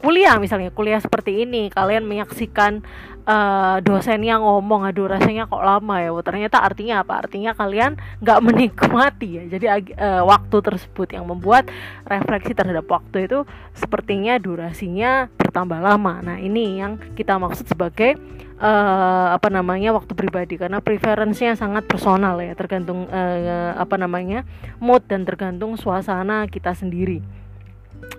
kuliah 0.00 0.40
misalnya 0.40 0.72
kuliah 0.72 0.96
seperti 0.96 1.44
ini 1.44 1.68
kalian 1.68 2.08
menyaksikan 2.08 2.80
uh, 3.28 4.16
yang 4.16 4.40
ngomong 4.40 4.88
aduh 4.88 5.12
rasanya 5.12 5.44
kok 5.44 5.60
lama 5.60 6.00
ya 6.00 6.10
ternyata 6.24 6.64
artinya 6.64 7.04
apa? 7.04 7.26
Artinya 7.26 7.52
kalian 7.52 8.00
nggak 8.24 8.40
menikmati 8.46 9.28
ya. 9.36 9.44
Jadi 9.46 9.66
uh, 9.96 10.24
waktu 10.24 10.56
tersebut 10.60 11.12
yang 11.12 11.28
membuat 11.28 11.68
refleksi 12.08 12.56
terhadap 12.56 12.88
waktu 12.88 13.28
itu 13.28 13.44
sepertinya 13.76 14.40
durasinya 14.40 15.28
bertambah 15.36 15.80
lama. 15.80 16.24
Nah 16.24 16.36
ini 16.40 16.80
yang 16.80 16.96
kita 17.14 17.36
maksud 17.36 17.68
sebagai 17.68 18.16
uh, 18.60 19.34
apa 19.34 19.48
namanya 19.48 19.96
waktu 19.96 20.12
pribadi. 20.12 20.60
Karena 20.60 20.84
preferensinya 20.84 21.56
sangat 21.56 21.88
personal 21.88 22.38
ya 22.44 22.52
tergantung 22.54 23.08
uh, 23.08 23.74
apa 23.74 23.96
namanya 23.96 24.44
mood 24.78 25.02
dan 25.08 25.24
tergantung 25.24 25.74
suasana 25.80 26.46
kita 26.46 26.76
sendiri 26.76 27.39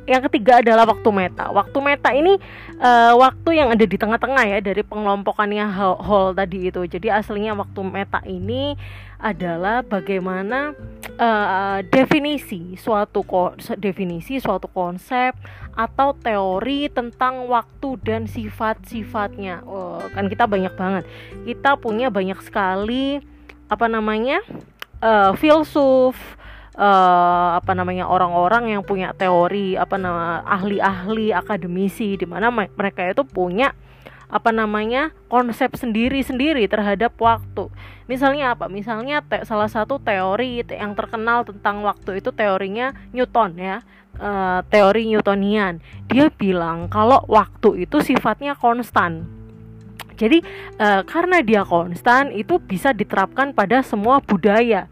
yang 0.10 0.22
ketiga 0.30 0.66
adalah 0.66 0.90
waktu 0.90 1.10
meta. 1.14 1.54
Waktu 1.54 1.78
meta 1.78 2.10
ini 2.10 2.38
uh, 2.82 3.14
waktu 3.22 3.62
yang 3.62 3.70
ada 3.70 3.86
di 3.86 3.98
tengah-tengah 3.98 4.44
ya 4.50 4.60
dari 4.60 4.82
pengelompokannya 4.82 5.66
whole 6.02 6.34
tadi 6.34 6.74
itu. 6.74 6.82
Jadi 6.90 7.08
aslinya 7.14 7.54
waktu 7.54 7.82
meta 7.86 8.20
ini 8.26 8.74
adalah 9.22 9.86
bagaimana 9.86 10.74
uh, 11.22 11.86
definisi 11.94 12.74
suatu 12.74 13.22
definisi 13.78 14.42
suatu 14.42 14.66
konsep 14.66 15.38
atau 15.78 16.18
teori 16.18 16.90
tentang 16.90 17.46
waktu 17.46 18.02
dan 18.02 18.26
sifat-sifatnya. 18.26 19.62
Oh, 19.70 20.02
kan 20.18 20.26
kita 20.26 20.50
banyak 20.50 20.74
banget. 20.74 21.04
Kita 21.46 21.78
punya 21.78 22.10
banyak 22.10 22.42
sekali 22.42 23.22
apa 23.70 23.86
namanya? 23.86 24.42
Uh, 25.02 25.34
filsuf 25.38 26.14
uh, 26.76 27.58
apa 27.60 27.72
namanya 27.76 28.08
orang-orang 28.08 28.76
yang 28.76 28.82
punya 28.86 29.12
teori 29.16 29.76
apa 29.76 29.96
nama 30.00 30.44
ahli-ahli 30.48 31.36
akademisi 31.36 32.16
di 32.16 32.28
mana 32.28 32.52
mereka 32.52 33.04
itu 33.08 33.24
punya 33.28 33.76
apa 34.32 34.56
namanya 34.56 35.12
konsep 35.28 35.76
sendiri-sendiri 35.76 36.64
terhadap 36.72 37.12
waktu. 37.20 37.68
Misalnya 38.08 38.56
apa? 38.56 38.72
Misalnya 38.72 39.20
te 39.20 39.44
salah 39.44 39.68
satu 39.68 40.00
teori 40.00 40.64
yang 40.72 40.96
terkenal 40.96 41.44
tentang 41.44 41.84
waktu 41.84 42.24
itu 42.24 42.32
teorinya 42.32 42.96
Newton 43.12 43.60
ya. 43.60 43.84
Uh, 44.22 44.60
teori 44.68 45.08
Newtonian. 45.08 45.84
Dia 46.08 46.32
bilang 46.32 46.88
kalau 46.88 47.24
waktu 47.28 47.88
itu 47.88 48.00
sifatnya 48.00 48.56
konstan. 48.56 49.28
Jadi 50.16 50.44
uh, 50.80 51.04
karena 51.04 51.44
dia 51.44 51.68
konstan 51.68 52.32
itu 52.32 52.60
bisa 52.60 52.96
diterapkan 52.96 53.52
pada 53.52 53.84
semua 53.84 54.24
budaya 54.24 54.88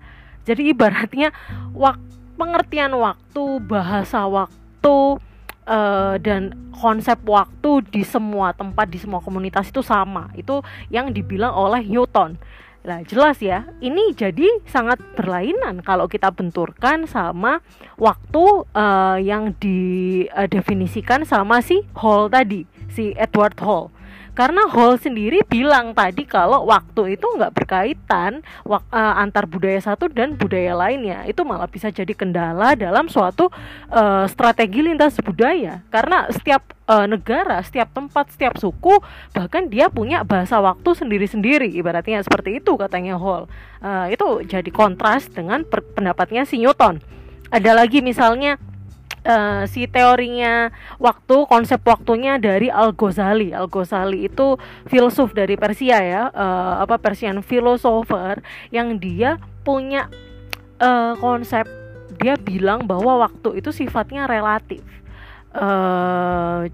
jadi 0.48 0.72
ibaratnya 0.72 1.34
waktu 1.74 2.10
pengertian 2.40 2.96
waktu, 2.96 3.60
bahasa 3.68 4.24
waktu 4.24 5.20
uh, 5.68 6.16
dan 6.24 6.56
konsep 6.72 7.20
waktu 7.28 7.84
di 7.92 8.08
semua 8.08 8.56
tempat 8.56 8.88
di 8.88 8.96
semua 8.96 9.20
komunitas 9.20 9.68
itu 9.68 9.84
sama. 9.84 10.32
Itu 10.40 10.64
yang 10.88 11.12
dibilang 11.12 11.52
oleh 11.52 11.84
Newton. 11.84 12.40
Nah, 12.80 13.04
jelas 13.04 13.44
ya, 13.44 13.68
ini 13.84 14.16
jadi 14.16 14.64
sangat 14.64 15.04
berlainan 15.20 15.84
kalau 15.84 16.08
kita 16.08 16.32
benturkan 16.32 17.04
sama 17.12 17.60
waktu 18.00 18.64
uh, 18.72 19.20
yang 19.20 19.52
didefinisikan 19.60 21.28
sama 21.28 21.60
si 21.60 21.84
Hall 22.00 22.32
tadi, 22.32 22.64
si 22.88 23.12
Edward 23.20 23.60
Hall 23.60 23.92
karena 24.38 24.70
Hall 24.70 24.96
sendiri 24.98 25.42
bilang 25.46 25.92
tadi 25.98 26.24
kalau 26.24 26.66
waktu 26.70 27.18
itu 27.18 27.26
nggak 27.26 27.54
berkaitan 27.56 28.46
uh, 28.66 28.80
antar 28.94 29.50
budaya 29.50 29.80
satu 29.82 30.08
dan 30.10 30.38
budaya 30.38 30.78
lainnya. 30.78 31.26
Itu 31.26 31.44
malah 31.44 31.68
bisa 31.68 31.90
jadi 31.90 32.12
kendala 32.14 32.74
dalam 32.78 33.10
suatu 33.12 33.50
uh, 33.92 34.26
strategi 34.30 34.86
lintas 34.86 35.18
budaya. 35.20 35.82
Karena 35.90 36.30
setiap 36.30 36.74
uh, 36.90 37.06
negara, 37.10 37.62
setiap 37.66 37.92
tempat, 37.92 38.34
setiap 38.34 38.58
suku 38.58 39.02
bahkan 39.34 39.68
dia 39.68 39.90
punya 39.92 40.22
bahasa 40.24 40.58
waktu 40.62 40.96
sendiri-sendiri. 40.96 41.70
Ibaratnya 41.76 42.24
seperti 42.24 42.62
itu 42.62 42.78
katanya 42.80 43.18
Hall. 43.18 43.50
Uh, 43.80 44.08
itu 44.12 44.46
jadi 44.48 44.70
kontras 44.70 45.28
dengan 45.30 45.66
pendapatnya 45.68 46.46
si 46.48 46.62
Newton. 46.62 47.02
Ada 47.50 47.74
lagi 47.74 48.06
misalnya 48.06 48.62
uh, 49.26 49.64
si 49.68 49.88
teorinya 49.90 50.72
waktu 51.02 51.48
konsep 51.48 51.82
waktunya 51.84 52.38
dari 52.38 52.72
Al 52.72 52.94
Ghazali. 52.96 53.52
Al 53.52 53.68
Ghazali 53.68 54.28
itu 54.28 54.56
filsuf 54.88 55.36
dari 55.36 55.56
Persia 55.60 56.00
ya 56.00 56.24
uh, 56.32 56.84
apa 56.84 57.00
Persian 57.00 57.44
philosopher 57.44 58.40
yang 58.70 59.00
dia 59.00 59.40
punya 59.64 60.08
uh, 60.80 61.16
konsep. 61.20 61.68
Dia 62.20 62.36
bilang 62.36 62.84
bahwa 62.84 63.24
waktu 63.24 63.64
itu 63.64 63.72
sifatnya 63.72 64.28
relatif. 64.28 64.84
Uh, 65.50 66.68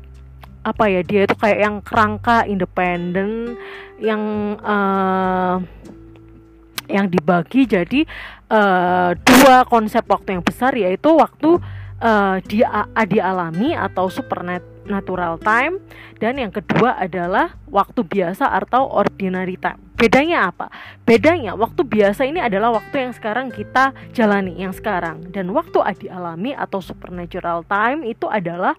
apa 0.66 0.90
ya 0.90 1.06
dia 1.06 1.30
itu 1.30 1.38
kayak 1.38 1.60
yang 1.62 1.78
kerangka 1.86 2.50
independen 2.50 3.54
yang 4.02 4.58
uh, 4.66 5.62
yang 6.90 7.06
dibagi 7.10 7.70
jadi 7.70 8.06
uh, 8.50 9.14
dua 9.14 9.66
konsep 9.70 10.02
waktu 10.10 10.38
yang 10.38 10.44
besar 10.46 10.74
yaitu 10.74 11.14
waktu 11.14 11.62
uh, 12.02 12.38
dia 12.44 12.88
dialami 13.08 13.76
atau 13.76 14.12
supernatural 14.12 15.40
time 15.40 15.80
dan 16.20 16.40
yang 16.40 16.52
kedua 16.52 17.00
adalah 17.00 17.56
waktu 17.70 18.04
biasa 18.04 18.52
atau 18.52 18.88
ordinary 18.88 19.56
time. 19.60 19.80
Bedanya 19.96 20.52
apa? 20.52 20.68
Bedanya 21.08 21.56
waktu 21.56 21.88
biasa 21.88 22.28
ini 22.28 22.44
adalah 22.44 22.76
waktu 22.76 23.08
yang 23.08 23.14
sekarang 23.16 23.48
kita 23.48 23.96
jalani 24.12 24.60
yang 24.60 24.76
sekarang 24.76 25.24
dan 25.32 25.48
waktu 25.56 25.80
dialami 26.04 26.52
atau 26.52 26.84
supernatural 26.84 27.64
time 27.64 28.04
itu 28.04 28.28
adalah 28.28 28.76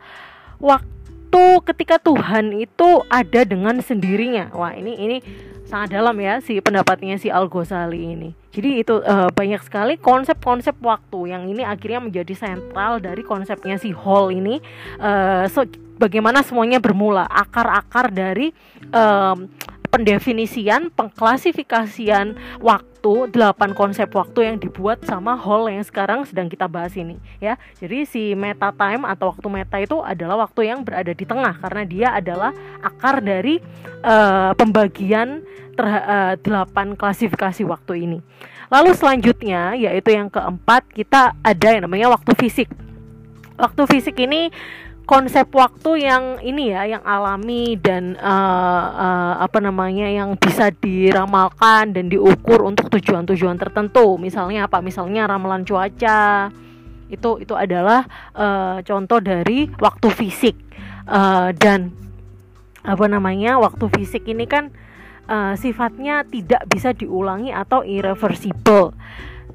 waktu 0.61 1.45
ketika 1.65 1.97
Tuhan 2.01 2.53
itu 2.61 3.01
ada 3.09 3.41
dengan 3.49 3.81
sendirinya. 3.81 4.53
Wah, 4.53 4.77
ini 4.77 4.93
ini 5.01 5.17
sangat 5.67 5.99
dalam 5.99 6.17
ya 6.23 6.39
si 6.41 6.63
pendapatnya 6.63 7.19
si 7.19 7.29
Al 7.29 7.51
Ghazali 7.51 8.15
ini. 8.15 8.31
Jadi 8.55 8.81
itu 8.81 9.03
uh, 9.05 9.29
banyak 9.29 9.61
sekali 9.61 10.01
konsep-konsep 10.01 10.79
waktu 10.81 11.37
yang 11.37 11.45
ini 11.51 11.61
akhirnya 11.61 12.01
menjadi 12.01 12.33
sentral 12.33 13.03
dari 13.03 13.21
konsepnya 13.21 13.77
si 13.77 13.93
Hall 13.93 14.33
ini. 14.33 14.63
Uh, 14.97 15.45
so, 15.53 15.69
bagaimana 16.01 16.41
semuanya 16.41 16.81
bermula 16.81 17.29
akar-akar 17.29 18.09
dari 18.09 18.57
um, 18.95 19.51
pendefinisian, 19.97 20.93
pengklasifikasian 20.93 22.37
waktu, 22.61 23.33
delapan 23.33 23.73
konsep 23.73 24.13
waktu 24.13 24.45
yang 24.45 24.57
dibuat 24.61 25.01
sama 25.09 25.39
Hall 25.41 25.73
yang 25.73 25.81
sekarang 25.81 26.29
sedang 26.29 26.53
kita 26.53 26.69
bahas 26.69 26.93
ini 26.97 27.17
ya. 27.41 27.57
Jadi 27.81 28.05
si 28.05 28.37
meta 28.37 28.75
time 28.77 29.09
atau 29.09 29.33
waktu 29.33 29.49
meta 29.49 29.81
itu 29.81 29.97
adalah 30.05 30.45
waktu 30.45 30.69
yang 30.69 30.85
berada 30.85 31.17
di 31.17 31.25
tengah 31.25 31.55
karena 31.65 31.83
dia 31.89 32.09
adalah 32.13 32.53
akar 32.85 33.25
dari 33.25 33.57
uh, 34.05 34.53
pembagian 34.53 35.41
uh, 35.79 36.35
delapan 36.41 36.97
klasifikasi 36.97 37.63
waktu 37.69 38.09
ini. 38.09 38.19
Lalu 38.73 38.91
selanjutnya 38.99 39.79
yaitu 39.79 40.11
yang 40.11 40.27
keempat 40.27 40.89
kita 40.91 41.37
ada 41.45 41.69
yang 41.71 41.87
namanya 41.87 42.11
waktu 42.11 42.35
fisik. 42.35 42.69
Waktu 43.57 43.83
fisik 43.89 44.17
ini 44.21 44.51
konsep 45.07 45.47
waktu 45.55 46.03
yang 46.03 46.43
ini 46.43 46.75
ya 46.75 46.99
yang 46.99 47.03
alami 47.07 47.79
dan 47.79 48.19
uh, 48.19 48.87
uh, 48.91 49.35
apa 49.39 49.63
namanya 49.63 50.11
yang 50.11 50.35
bisa 50.35 50.75
diramalkan 50.75 51.95
dan 51.95 52.11
diukur 52.11 52.67
untuk 52.67 52.91
tujuan-tujuan 52.91 53.55
tertentu 53.55 54.19
misalnya 54.19 54.67
apa 54.67 54.83
misalnya 54.83 55.31
ramalan 55.31 55.63
cuaca 55.63 56.51
itu 57.07 57.31
itu 57.39 57.55
adalah 57.55 58.03
uh, 58.35 58.83
contoh 58.83 59.23
dari 59.23 59.71
waktu 59.79 60.11
fisik 60.11 60.59
uh, 61.07 61.55
dan 61.55 61.95
apa 62.83 63.07
namanya 63.07 63.63
waktu 63.63 63.87
fisik 63.95 64.27
ini 64.27 64.51
kan 64.51 64.75
uh, 65.29 65.55
sifatnya 65.59 66.25
tidak 66.27 66.67
bisa 66.71 66.95
diulangi 66.95 67.51
atau 67.55 67.83
irreversible. 67.83 68.95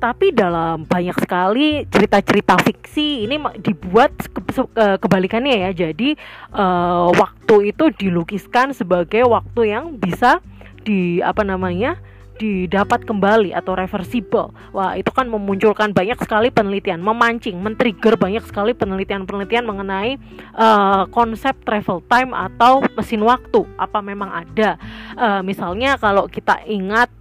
Tapi 0.01 0.33
dalam 0.33 0.89
banyak 0.89 1.13
sekali 1.13 1.85
cerita-cerita 1.85 2.57
fiksi 2.57 3.21
ini 3.29 3.37
dibuat 3.61 4.09
ke, 4.33 4.41
ke, 4.49 4.63
kebalikannya 4.97 5.69
ya. 5.69 5.71
Jadi 5.87 6.17
uh, 6.57 7.13
waktu 7.13 7.69
itu 7.69 7.93
dilukiskan 7.93 8.73
sebagai 8.73 9.29
waktu 9.29 9.77
yang 9.77 10.01
bisa 10.01 10.41
di 10.81 11.21
apa 11.21 11.45
namanya 11.45 12.01
didapat 12.41 13.05
kembali 13.05 13.53
atau 13.53 13.77
reversible. 13.77 14.49
Wah, 14.73 14.97
itu 14.97 15.13
kan 15.13 15.29
memunculkan 15.29 15.93
banyak 15.93 16.17
sekali 16.17 16.49
penelitian, 16.49 16.97
memancing, 16.97 17.61
men-trigger 17.61 18.17
banyak 18.17 18.41
sekali 18.49 18.73
penelitian-penelitian 18.73 19.61
mengenai 19.61 20.17
uh, 20.57 21.05
konsep 21.13 21.53
travel 21.61 22.01
time 22.09 22.33
atau 22.33 22.81
mesin 22.97 23.21
waktu. 23.21 23.61
Apa 23.77 24.01
memang 24.01 24.33
ada? 24.33 24.81
Uh, 25.13 25.45
misalnya 25.45 26.01
kalau 26.01 26.25
kita 26.25 26.57
ingat 26.65 27.13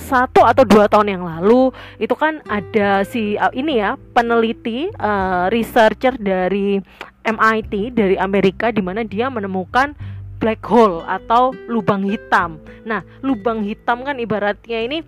satu 0.00 0.46
atau 0.46 0.62
dua 0.64 0.86
tahun 0.86 1.18
yang 1.18 1.24
lalu 1.26 1.74
itu 1.98 2.14
kan 2.14 2.40
ada 2.48 3.02
si 3.04 3.34
uh, 3.36 3.50
ini 3.52 3.82
ya 3.82 3.98
peneliti 4.16 4.88
uh, 4.96 5.50
researcher 5.50 6.14
dari 6.16 6.78
MIT 7.26 7.92
dari 7.92 8.16
Amerika 8.16 8.72
di 8.72 8.80
mana 8.80 9.04
dia 9.04 9.28
menemukan 9.28 9.92
black 10.40 10.64
hole 10.64 11.04
atau 11.04 11.52
lubang 11.68 12.02
hitam. 12.08 12.56
Nah, 12.88 13.04
lubang 13.20 13.60
hitam 13.62 14.02
kan 14.02 14.16
ibaratnya 14.16 14.80
ini 14.80 14.98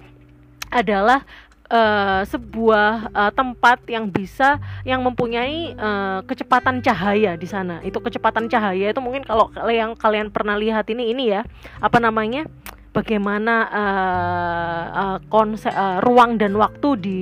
adalah 0.69 1.25
uh, 1.73 2.23
sebuah 2.29 3.11
uh, 3.11 3.33
tempat 3.33 3.81
yang 3.89 4.13
bisa 4.13 4.61
yang 4.85 5.01
mempunyai 5.01 5.73
uh, 5.75 6.21
kecepatan 6.29 6.85
cahaya 6.85 7.35
di 7.35 7.49
sana. 7.49 7.81
Itu 7.81 7.99
kecepatan 8.05 8.47
cahaya 8.53 8.93
itu 8.93 9.01
mungkin 9.01 9.25
kalau 9.25 9.49
yang 9.73 9.97
kalian 9.97 10.29
pernah 10.29 10.55
lihat 10.61 10.87
ini 10.93 11.11
ini 11.17 11.33
ya, 11.33 11.43
apa 11.81 11.97
namanya? 11.99 12.45
bagaimana 12.93 13.55
uh, 13.73 14.85
uh, 14.93 15.19
konsep 15.33 15.73
uh, 15.73 15.99
ruang 16.05 16.37
dan 16.37 16.53
waktu 16.61 16.89
di 17.01 17.21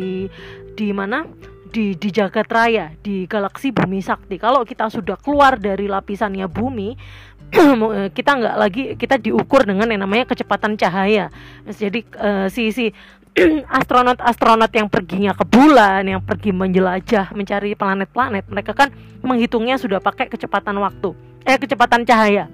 di 0.74 0.90
mana 0.90 1.22
di 1.70 1.94
di 1.94 2.10
jagat 2.10 2.50
raya 2.50 2.90
di 2.98 3.30
galaksi 3.30 3.70
bumi 3.70 4.02
sakti 4.02 4.34
kalau 4.42 4.66
kita 4.66 4.90
sudah 4.90 5.14
keluar 5.22 5.54
dari 5.54 5.86
lapisannya 5.86 6.50
bumi 6.50 6.98
kita 8.16 8.30
nggak 8.38 8.56
lagi 8.56 8.82
kita 8.94 9.18
diukur 9.18 9.66
dengan 9.66 9.90
yang 9.90 10.06
namanya 10.06 10.26
kecepatan 10.26 10.78
cahaya 10.78 11.28
jadi 11.66 12.00
uh, 12.18 12.46
si 12.46 12.70
si 12.70 12.94
astronot-astronot 13.78 14.72
yang 14.74 14.90
perginya 14.90 15.30
ke 15.30 15.46
bulan, 15.46 16.02
yang 16.02 16.18
pergi 16.18 16.50
menjelajah 16.50 17.30
mencari 17.30 17.78
planet-planet, 17.78 18.50
mereka 18.50 18.74
kan 18.74 18.90
menghitungnya 19.22 19.78
sudah 19.78 20.02
pakai 20.02 20.26
kecepatan 20.26 20.74
waktu, 20.82 21.14
eh 21.46 21.54
kecepatan 21.54 22.02
cahaya. 22.02 22.50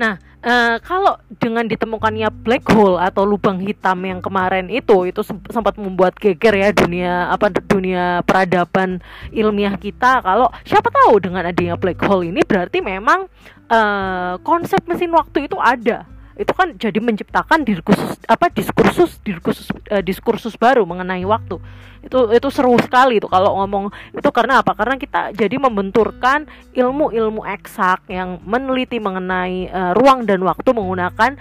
Nah, 0.00 0.16
Uh, 0.40 0.80
kalau 0.80 1.20
dengan 1.36 1.68
ditemukannya 1.68 2.32
black 2.32 2.64
hole 2.72 2.96
atau 2.96 3.28
lubang 3.28 3.60
hitam 3.60 4.00
yang 4.08 4.24
kemarin 4.24 4.72
itu 4.72 5.04
itu 5.04 5.20
sempat 5.52 5.76
membuat 5.76 6.16
geger 6.16 6.56
ya 6.56 6.72
dunia 6.72 7.28
apa 7.28 7.52
dunia 7.52 8.24
peradaban 8.24 9.04
ilmiah 9.36 9.76
kita. 9.76 10.24
Kalau 10.24 10.48
siapa 10.64 10.88
tahu 10.88 11.20
dengan 11.20 11.44
adanya 11.44 11.76
black 11.76 12.00
hole 12.00 12.32
ini 12.32 12.40
berarti 12.40 12.80
memang 12.80 13.28
uh, 13.68 14.40
konsep 14.40 14.80
mesin 14.88 15.12
waktu 15.12 15.44
itu 15.44 15.60
ada 15.60 16.08
itu 16.40 16.52
kan 16.56 16.72
jadi 16.80 16.96
menciptakan 17.04 17.68
diskursus 17.68 18.16
apa 18.24 18.48
diskursus 18.48 19.20
diskursus 19.20 19.68
uh, 19.92 20.00
diskursus 20.00 20.56
baru 20.56 20.88
mengenai 20.88 21.20
waktu. 21.28 21.60
Itu 22.00 22.32
itu 22.32 22.48
seru 22.48 22.80
sekali 22.80 23.20
itu 23.20 23.28
kalau 23.28 23.60
ngomong. 23.60 23.92
Itu 24.16 24.32
karena 24.32 24.64
apa? 24.64 24.72
Karena 24.72 24.96
kita 24.96 25.36
jadi 25.36 25.60
membenturkan 25.60 26.48
ilmu-ilmu 26.72 27.44
eksak 27.44 28.08
yang 28.08 28.40
meneliti 28.48 28.96
mengenai 28.96 29.68
uh, 29.68 29.92
ruang 29.92 30.24
dan 30.24 30.40
waktu 30.40 30.72
menggunakan 30.72 31.36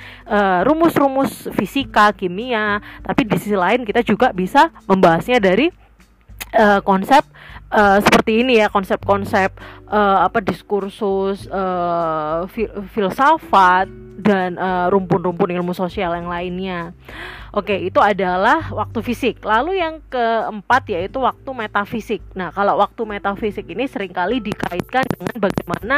rumus-rumus 0.67 1.47
uh, 1.47 1.55
fisika 1.55 2.11
kimia. 2.11 2.83
Tapi 2.99 3.23
di 3.23 3.39
sisi 3.39 3.55
lain 3.55 3.87
kita 3.87 4.03
juga 4.03 4.35
bisa 4.35 4.67
membahasnya 4.83 5.39
dari 5.39 5.71
uh, 6.55 6.79
konsep 6.81 7.25
uh, 7.73 7.99
seperti 8.01 8.41
ini 8.41 8.61
ya 8.61 8.67
konsep-konsep 8.69 9.53
uh, 9.89 10.25
apa 10.25 10.41
diskursus 10.41 11.45
uh, 11.49 12.45
fil 12.49 12.69
filsafat 12.93 13.89
dan 14.19 14.59
rumpun-rumpun 14.91 15.47
uh, 15.47 15.57
ilmu 15.63 15.71
sosial 15.71 16.11
yang 16.11 16.27
lainnya. 16.27 16.91
Oke, 17.49 17.73
itu 17.81 17.97
adalah 17.97 18.69
waktu 18.75 18.99
fisik. 19.01 19.41
Lalu 19.41 19.81
yang 19.81 20.03
keempat 20.11 20.85
yaitu 20.91 21.17
waktu 21.23 21.49
metafisik. 21.55 22.21
Nah, 22.37 22.53
kalau 22.53 22.77
waktu 22.77 23.01
metafisik 23.09 23.65
ini 23.71 23.89
sering 23.89 24.13
kali 24.13 24.37
dikaitkan 24.43 25.07
dengan 25.07 25.49
bagaimana 25.49 25.97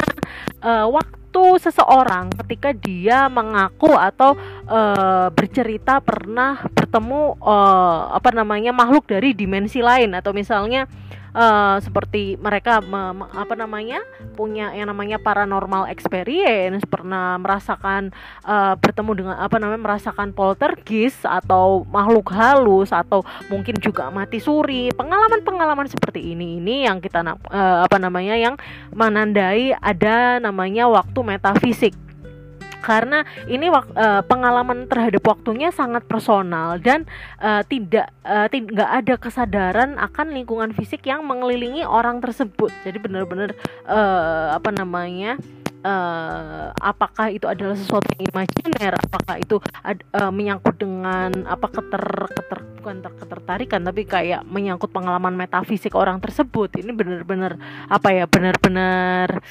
uh, 0.64 0.86
waktu 0.88 1.21
seseorang 1.56 2.28
ketika 2.44 2.76
dia 2.76 3.32
mengaku 3.32 3.96
atau 3.96 4.36
uh, 4.68 5.32
bercerita 5.32 6.04
pernah 6.04 6.60
bertemu 6.76 7.40
uh, 7.40 8.12
apa 8.12 8.30
namanya 8.36 8.76
makhluk 8.76 9.08
dari 9.08 9.32
dimensi 9.32 9.80
lain. 9.80 10.12
Atau 10.12 10.36
misalnya 10.36 10.84
uh, 11.36 11.76
seperti 11.80 12.36
mereka 12.40 12.80
me, 12.80 13.26
apa 13.32 13.52
namanya 13.56 14.00
punya 14.36 14.72
yang 14.72 14.88
namanya 14.88 15.20
paranormal 15.20 15.88
experience 15.88 16.84
pernah 16.88 17.36
merasakan 17.36 18.12
uh, 18.44 18.76
bertemu 18.78 19.12
dengan 19.24 19.36
apa 19.40 19.56
namanya 19.60 19.82
merasakan 19.82 20.32
poltergeist 20.32 21.24
atau 21.24 21.84
makhluk 21.88 22.32
halus 22.32 22.92
atau 22.92 23.24
mungkin 23.48 23.76
juga 23.80 24.08
mati 24.08 24.38
suri. 24.40 24.92
Pengalaman-pengalaman 24.94 25.88
seperti 25.88 26.32
ini 26.32 26.60
ini 26.60 26.86
yang 26.88 27.00
kita 27.00 27.24
uh, 27.24 27.84
apa 27.84 27.96
namanya 28.00 28.36
yang 28.36 28.54
menandai 28.92 29.74
ada 29.76 30.38
namanya 30.40 30.88
waktu 30.88 31.20
metafisik 31.24 31.94
karena 32.82 33.22
ini 33.46 33.70
uh, 33.70 34.20
pengalaman 34.26 34.90
terhadap 34.90 35.22
waktunya 35.22 35.70
sangat 35.70 36.02
personal 36.10 36.76
dan 36.82 37.06
uh, 37.38 37.62
tidak 37.64 38.10
uh, 38.26 38.50
tidak 38.50 38.88
ada 38.90 39.14
kesadaran 39.16 39.90
akan 39.96 40.34
lingkungan 40.34 40.74
fisik 40.74 41.06
yang 41.06 41.22
mengelilingi 41.22 41.86
orang 41.86 42.18
tersebut. 42.18 42.74
Jadi 42.82 42.98
benar-benar 42.98 43.54
uh, 43.86 44.58
apa 44.58 44.74
namanya 44.74 45.38
uh, 45.86 46.70
apakah 46.78 47.30
itu 47.30 47.46
adalah 47.46 47.76
sesuatu 47.76 48.06
yang 48.16 48.30
imajiner 48.30 48.94
apakah 48.96 49.36
itu 49.38 49.56
ad, 49.82 50.02
uh, 50.14 50.30
menyangkut 50.30 50.78
dengan 50.78 51.30
apa 51.46 51.66
keter 51.68 52.04
keter 52.32 52.58
bukan 52.82 52.96
ter, 52.98 53.12
ketertarikan 53.14 53.80
tapi 53.86 54.02
kayak 54.06 54.42
menyangkut 54.46 54.90
pengalaman 54.90 55.34
metafisik 55.38 55.94
orang 55.94 56.18
tersebut. 56.18 56.82
Ini 56.82 56.90
benar-benar 56.94 57.58
apa 57.86 58.08
ya 58.10 58.24
benar-benar 58.26 59.42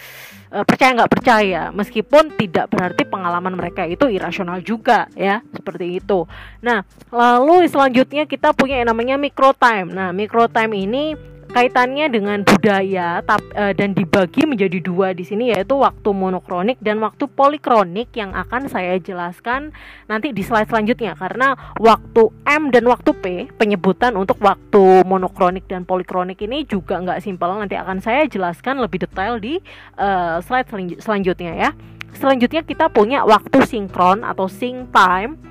uh, 0.51 0.65
percaya 0.67 0.91
nggak 0.93 1.11
percaya? 1.11 1.61
Meskipun 1.71 2.35
tidak 2.35 2.69
berarti 2.69 3.07
pengalaman 3.07 3.55
mereka 3.55 3.87
itu 3.87 4.11
irasional 4.11 4.59
juga 4.61 5.07
ya. 5.15 5.39
Seperti 5.55 5.97
itu. 6.03 6.27
Nah 6.61 6.83
lalu 7.09 7.65
selanjutnya 7.71 8.27
kita 8.27 8.51
punya 8.51 8.83
yang 8.83 8.91
namanya 8.91 9.15
micro 9.15 9.55
time. 9.55 9.89
Nah 9.95 10.11
micro 10.11 10.45
time 10.51 10.75
ini 10.75 11.15
kaitannya 11.51 12.07
dengan 12.07 12.47
budaya 12.47 13.19
tap, 13.27 13.43
e, 13.51 13.75
dan 13.75 13.91
dibagi 13.91 14.47
menjadi 14.47 14.79
dua 14.79 15.11
di 15.11 15.27
sini 15.27 15.51
yaitu 15.51 15.75
waktu 15.75 16.09
monokronik 16.15 16.79
dan 16.79 17.03
waktu 17.03 17.27
polikronik 17.27 18.09
yang 18.15 18.31
akan 18.31 18.71
saya 18.71 18.95
jelaskan 18.97 19.75
nanti 20.07 20.31
di 20.31 20.41
slide 20.41 20.71
selanjutnya. 20.71 21.13
Karena 21.19 21.53
waktu 21.77 22.31
M 22.47 22.71
dan 22.71 22.87
waktu 22.87 23.11
P 23.11 23.25
penyebutan 23.59 24.15
untuk 24.15 24.39
waktu 24.39 25.03
monokronik 25.03 25.67
dan 25.67 25.83
polikronik 25.83 26.39
ini 26.39 26.63
juga 26.63 27.03
nggak 27.03 27.19
simpel. 27.19 27.51
Nanti 27.59 27.75
akan 27.75 27.99
saya 27.99 28.25
jelaskan 28.31 28.79
lebih 28.79 29.03
detail 29.03 29.37
di 29.37 29.59
e, 29.99 30.09
slide 30.41 30.71
selanjutnya 31.03 31.53
ya. 31.53 31.69
Selanjutnya 32.15 32.63
kita 32.63 32.91
punya 32.91 33.23
waktu 33.23 33.63
sinkron 33.67 34.23
atau 34.23 34.47
sync 34.47 34.91
time 34.91 35.50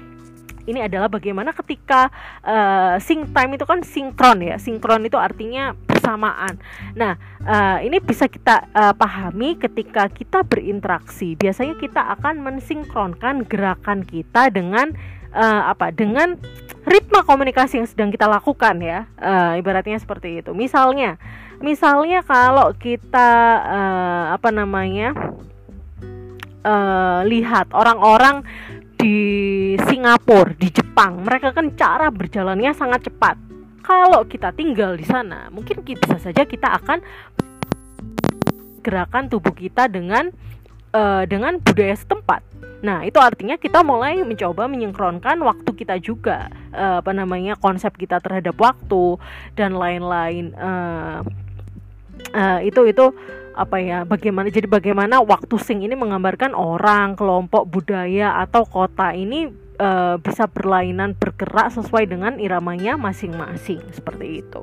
ini 0.66 0.84
adalah 0.84 1.08
bagaimana 1.08 1.54
ketika 1.56 2.12
uh, 2.44 3.00
sync 3.00 3.32
time 3.32 3.56
itu 3.56 3.64
kan 3.64 3.80
sinkron 3.84 4.44
ya. 4.44 4.56
Sinkron 4.60 5.04
itu 5.06 5.16
artinya 5.16 5.72
bersamaan 6.00 6.56
nah 6.96 7.20
uh, 7.44 7.78
ini 7.84 8.00
bisa 8.00 8.24
kita 8.24 8.72
uh, 8.72 8.96
pahami 8.96 9.60
ketika 9.60 10.08
kita 10.08 10.40
berinteraksi. 10.42 11.36
Biasanya 11.36 11.76
kita 11.76 12.00
akan 12.18 12.40
mensinkronkan 12.40 13.44
gerakan 13.44 14.02
kita 14.08 14.48
dengan 14.48 14.96
uh, 15.36 15.68
apa? 15.68 15.92
Dengan 15.92 16.40
ritme 16.88 17.20
komunikasi 17.22 17.84
yang 17.84 17.88
sedang 17.88 18.08
kita 18.08 18.24
lakukan 18.24 18.80
ya. 18.80 19.04
Uh, 19.20 19.60
ibaratnya 19.60 20.00
seperti 20.00 20.40
itu. 20.40 20.56
Misalnya 20.56 21.20
misalnya 21.60 22.24
kalau 22.24 22.72
kita 22.80 23.30
uh, 23.60 24.24
apa 24.32 24.48
namanya 24.48 25.12
uh, 26.64 27.20
lihat 27.28 27.68
orang-orang 27.76 28.42
di 29.00 29.16
Singapura, 29.88 30.52
di 30.52 30.68
Jepang, 30.68 31.24
mereka 31.24 31.56
kan 31.56 31.72
cara 31.72 32.12
berjalannya 32.12 32.76
sangat 32.76 33.08
cepat. 33.08 33.40
Kalau 33.80 34.28
kita 34.28 34.52
tinggal 34.52 34.94
di 34.94 35.08
sana, 35.08 35.48
mungkin 35.48 35.80
bisa 35.80 36.20
saja 36.20 36.44
kita 36.44 36.68
akan 36.68 37.00
gerakan 38.84 39.32
tubuh 39.32 39.56
kita 39.56 39.88
dengan 39.88 40.28
uh, 40.92 41.24
dengan 41.24 41.56
budaya 41.58 41.96
setempat. 41.96 42.44
Nah, 42.80 43.04
itu 43.04 43.20
artinya 43.20 43.60
kita 43.60 43.84
mulai 43.84 44.20
mencoba 44.24 44.64
menyinkronkan 44.64 45.36
waktu 45.44 45.70
kita 45.76 46.00
juga, 46.00 46.48
uh, 46.72 47.00
apa 47.04 47.12
namanya 47.12 47.56
konsep 47.56 47.92
kita 47.96 48.20
terhadap 48.20 48.56
waktu 48.56 49.20
dan 49.56 49.76
lain-lain. 49.76 50.52
Uh, 50.56 51.20
uh, 52.36 52.58
itu 52.64 52.88
itu 52.88 53.12
apa 53.54 53.82
ya 53.82 54.06
bagaimana 54.06 54.48
jadi 54.48 54.70
bagaimana 54.70 55.18
waktu 55.20 55.58
sing 55.58 55.82
ini 55.82 55.98
menggambarkan 55.98 56.54
orang 56.54 57.18
kelompok 57.18 57.66
budaya 57.66 58.38
atau 58.38 58.62
kota 58.62 59.10
ini 59.10 59.50
e, 59.74 59.90
bisa 60.22 60.46
berlainan 60.46 61.18
bergerak 61.18 61.74
sesuai 61.74 62.06
dengan 62.06 62.38
iramanya 62.38 62.94
masing-masing 62.94 63.82
seperti 63.90 64.46
itu. 64.46 64.62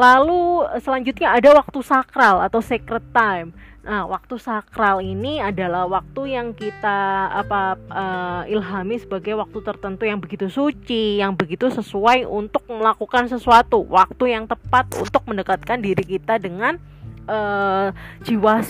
Lalu 0.00 0.66
selanjutnya 0.80 1.36
ada 1.36 1.52
waktu 1.52 1.78
sakral 1.84 2.40
atau 2.40 2.60
sacred 2.64 3.04
time. 3.12 3.52
Nah, 3.82 4.06
waktu 4.06 4.38
sakral 4.38 5.02
ini 5.02 5.42
adalah 5.42 5.90
waktu 5.90 6.38
yang 6.38 6.54
kita 6.54 7.26
apa 7.34 7.74
uh, 7.90 8.42
ilhami 8.46 9.02
sebagai 9.02 9.34
waktu 9.34 9.58
tertentu 9.58 10.06
yang 10.06 10.22
begitu 10.22 10.46
suci, 10.46 11.18
yang 11.18 11.34
begitu 11.34 11.66
sesuai 11.66 12.22
untuk 12.30 12.62
melakukan 12.70 13.26
sesuatu, 13.26 13.82
waktu 13.90 14.38
yang 14.38 14.46
tepat 14.46 14.86
untuk 14.94 15.26
mendekatkan 15.26 15.82
diri 15.82 15.98
kita 16.06 16.38
dengan 16.38 16.78
uh, 17.26 17.90
jiwa 18.24 18.62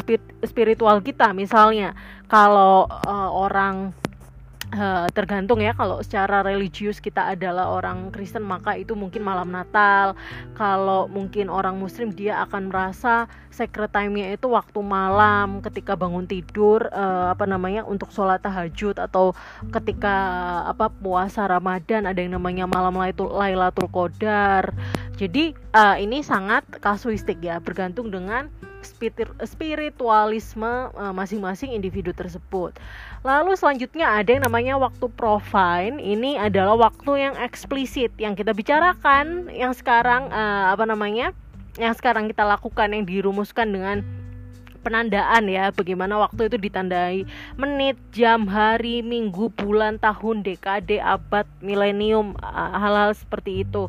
spiritual 0.45 1.01
kita 1.05 1.31
misalnya. 1.33 1.95
Kalau 2.27 2.89
uh, 2.89 3.29
orang 3.33 3.93
uh, 4.73 5.07
tergantung 5.13 5.61
ya 5.61 5.77
kalau 5.77 6.01
secara 6.01 6.41
religius 6.43 6.99
kita 6.99 7.33
adalah 7.33 7.71
orang 7.71 8.09
Kristen 8.11 8.45
maka 8.45 8.75
itu 8.77 8.97
mungkin 8.97 9.23
malam 9.23 9.53
Natal. 9.53 10.17
Kalau 10.57 11.07
mungkin 11.09 11.53
orang 11.53 11.77
Muslim 11.77 12.13
dia 12.13 12.41
akan 12.45 12.73
merasa 12.73 13.29
secret 13.53 13.93
time-nya 13.93 14.33
itu 14.33 14.49
waktu 14.49 14.81
malam 14.81 15.61
ketika 15.61 15.95
bangun 15.95 16.25
tidur 16.25 16.89
uh, 16.89 17.33
apa 17.33 17.45
namanya 17.45 17.85
untuk 17.85 18.09
sholat 18.11 18.41
tahajud 18.41 18.97
atau 18.97 19.37
ketika 19.71 20.15
apa 20.69 20.89
puasa 20.89 21.45
Ramadan 21.45 22.09
ada 22.09 22.19
yang 22.19 22.41
namanya 22.41 22.65
malam 22.65 22.97
Lailatul 22.97 23.89
Qadar. 23.93 24.73
Jadi 25.21 25.53
uh, 25.77 25.97
ini 26.01 26.25
sangat 26.25 26.65
kasuistik 26.81 27.45
ya 27.45 27.61
bergantung 27.61 28.09
dengan 28.09 28.49
spiritualisme 29.47 30.91
masing-masing 31.15 31.73
individu 31.73 32.11
tersebut. 32.11 32.77
Lalu 33.23 33.55
selanjutnya 33.55 34.19
ada 34.19 34.35
yang 34.35 34.43
namanya 34.43 34.75
waktu 34.79 35.07
profile. 35.15 35.97
Ini 36.03 36.43
adalah 36.43 36.75
waktu 36.75 37.31
yang 37.31 37.35
eksplisit 37.39 38.11
yang 38.19 38.35
kita 38.35 38.51
bicarakan, 38.51 39.47
yang 39.55 39.71
sekarang 39.71 40.27
uh, 40.35 40.75
apa 40.75 40.83
namanya? 40.83 41.31
Yang 41.79 42.03
sekarang 42.03 42.27
kita 42.29 42.43
lakukan 42.43 42.91
yang 42.91 43.07
dirumuskan 43.07 43.71
dengan 43.71 44.03
penandaan 44.83 45.47
ya 45.47 45.71
bagaimana 45.71 46.19
waktu 46.19 46.51
itu 46.51 46.59
ditandai 46.59 47.23
menit, 47.55 47.95
jam, 48.11 48.51
hari, 48.51 49.01
minggu, 49.01 49.55
bulan, 49.55 50.03
tahun, 50.03 50.43
dekade, 50.43 50.99
abad, 50.99 51.47
milenium, 51.63 52.35
hal-hal 52.43 53.15
seperti 53.15 53.63
itu. 53.63 53.87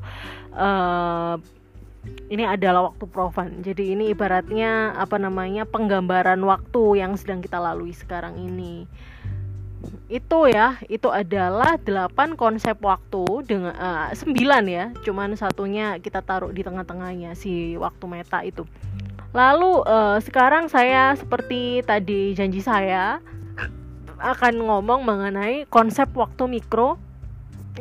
Ini 2.28 2.44
adalah 2.44 2.92
waktu 2.92 3.06
profan. 3.08 3.62
Jadi 3.62 3.94
ini 3.94 4.12
ibaratnya 4.12 4.96
apa 4.98 5.22
namanya 5.22 5.63
penggambaran 5.63 6.42
waktu 6.44 7.00
yang 7.00 7.13
sedang 7.16 7.39
kita 7.39 7.62
lalui 7.62 7.94
sekarang 7.94 8.36
ini. 8.39 8.89
Itu 10.08 10.48
ya 10.48 10.80
itu 10.88 11.12
adalah 11.12 11.76
delapan 11.78 12.39
konsep 12.39 12.80
waktu 12.80 13.24
dengan 13.46 13.76
uh, 13.76 14.10
sembilan 14.16 14.63
ya. 14.66 14.86
Cuman 15.06 15.36
satunya 15.36 16.00
kita 16.00 16.24
taruh 16.24 16.50
di 16.50 16.63
tengah-tengahnya 16.63 17.36
si 17.36 17.76
waktu 17.76 18.04
meta 18.08 18.42
itu. 18.42 18.63
Lalu 19.34 19.82
uh, 19.86 20.18
sekarang 20.22 20.70
saya 20.70 21.18
seperti 21.18 21.82
tadi 21.84 22.38
janji 22.38 22.62
saya 22.62 23.20
akan 24.24 24.63
ngomong 24.63 25.04
mengenai 25.04 25.68
konsep 25.68 26.08
waktu 26.16 26.48
mikro 26.48 26.96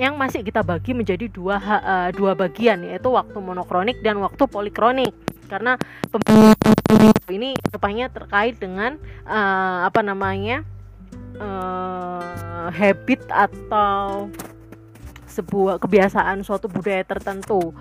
yang 0.00 0.16
masih 0.16 0.40
kita 0.40 0.64
bagi 0.64 0.96
menjadi 0.96 1.28
dua 1.28 1.61
uh, 1.61 2.09
dua 2.16 2.33
bagian 2.33 2.81
yaitu 2.81 3.12
waktu 3.12 3.37
monokronik 3.37 4.00
dan 4.00 4.16
waktu 4.24 4.48
polikronik 4.48 5.12
karena 5.52 5.76
ini 7.28 7.52
rupanya 7.68 8.09
terkait 8.09 8.57
dengan 8.57 8.96
uh, 9.28 9.85
apa 9.85 10.00
namanya 10.00 10.64
uh, 11.37 12.72
habit 12.72 13.20
atau 13.28 14.33
sebuah 15.28 15.81
kebiasaan 15.81 16.44
suatu 16.44 16.68
budaya 16.68 17.00
tertentu. 17.09 17.72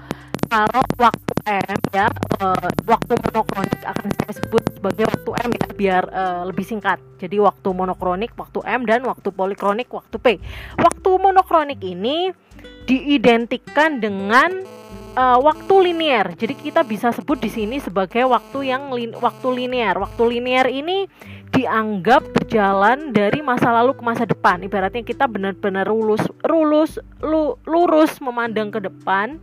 Kalau 0.51 0.83
waktu 0.99 1.33
M 1.47 1.79
ya 1.95 2.11
uh, 2.43 2.69
waktu 2.83 3.15
monokronik 3.15 3.81
akan 3.87 4.07
saya 4.19 4.31
sebut 4.35 4.63
sebagai 4.75 5.07
waktu 5.07 5.29
M 5.47 5.49
ya 5.55 5.67
biar 5.71 6.03
uh, 6.11 6.43
lebih 6.43 6.67
singkat. 6.67 6.99
Jadi 7.23 7.39
waktu 7.39 7.71
monokronik 7.71 8.35
waktu 8.35 8.59
M 8.67 8.83
dan 8.83 9.07
waktu 9.07 9.31
polikronik 9.31 9.87
waktu 9.95 10.19
P. 10.19 10.27
Waktu 10.75 11.09
monokronik 11.23 11.79
ini 11.79 12.35
diidentikan 12.83 14.03
dengan 14.03 14.67
uh, 15.15 15.39
waktu 15.39 15.71
linear. 15.87 16.35
Jadi 16.35 16.59
kita 16.59 16.83
bisa 16.83 17.15
sebut 17.15 17.39
di 17.39 17.47
sini 17.47 17.79
sebagai 17.79 18.27
waktu 18.27 18.75
yang 18.75 18.91
lin 18.91 19.15
waktu 19.15 19.47
linear. 19.55 19.95
Waktu 20.03 20.35
linear 20.35 20.67
ini 20.67 21.07
dianggap 21.55 22.27
berjalan 22.27 23.15
dari 23.15 23.39
masa 23.39 23.71
lalu 23.71 23.95
ke 23.95 24.03
masa 24.03 24.27
depan. 24.27 24.59
Ibaratnya 24.67 25.07
kita 25.07 25.31
benar-benar 25.31 25.87
lurus 25.87 26.27
lurus 26.43 26.99
lu, 27.23 27.55
lurus 27.63 28.19
memandang 28.19 28.67
ke 28.67 28.83
depan 28.83 29.39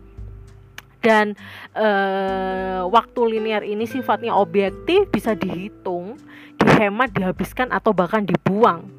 dan 1.09 1.33
uh, 1.73 2.85
waktu 2.93 3.41
linear 3.41 3.65
ini 3.65 3.89
sifatnya 3.89 4.37
objektif 4.37 5.09
bisa 5.09 5.33
dihitung, 5.33 6.21
dihemat, 6.61 7.17
dihabiskan 7.17 7.73
atau 7.73 7.97
bahkan 7.97 8.29
dibuang. 8.29 8.93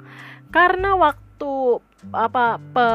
Karena 0.50 0.98
waktu 0.98 1.78
apa 2.10 2.58
pe, 2.58 2.88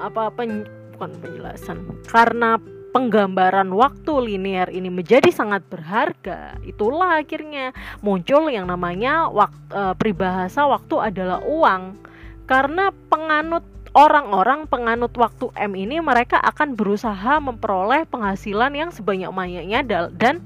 apa 0.00 0.32
pen, 0.32 0.64
bukan 0.96 1.12
penjelasan. 1.20 1.84
Karena 2.08 2.56
penggambaran 2.96 3.68
waktu 3.76 4.32
linear 4.32 4.72
ini 4.72 4.88
menjadi 4.88 5.28
sangat 5.28 5.66
berharga, 5.68 6.56
itulah 6.64 7.20
akhirnya 7.20 7.76
muncul 8.00 8.48
yang 8.48 8.70
namanya 8.70 9.28
waktu, 9.28 9.60
e, 9.74 9.82
peribahasa 9.98 10.64
waktu 10.64 11.12
adalah 11.12 11.42
uang. 11.42 11.98
Karena 12.46 12.94
penganut 13.10 13.66
orang-orang 13.94 14.66
penganut 14.66 15.14
waktu 15.14 15.48
M 15.54 15.78
ini 15.78 16.02
mereka 16.02 16.42
akan 16.42 16.74
berusaha 16.74 17.38
memperoleh 17.38 18.04
penghasilan 18.10 18.74
yang 18.74 18.90
sebanyak-banyaknya 18.90 20.10
dan 20.10 20.42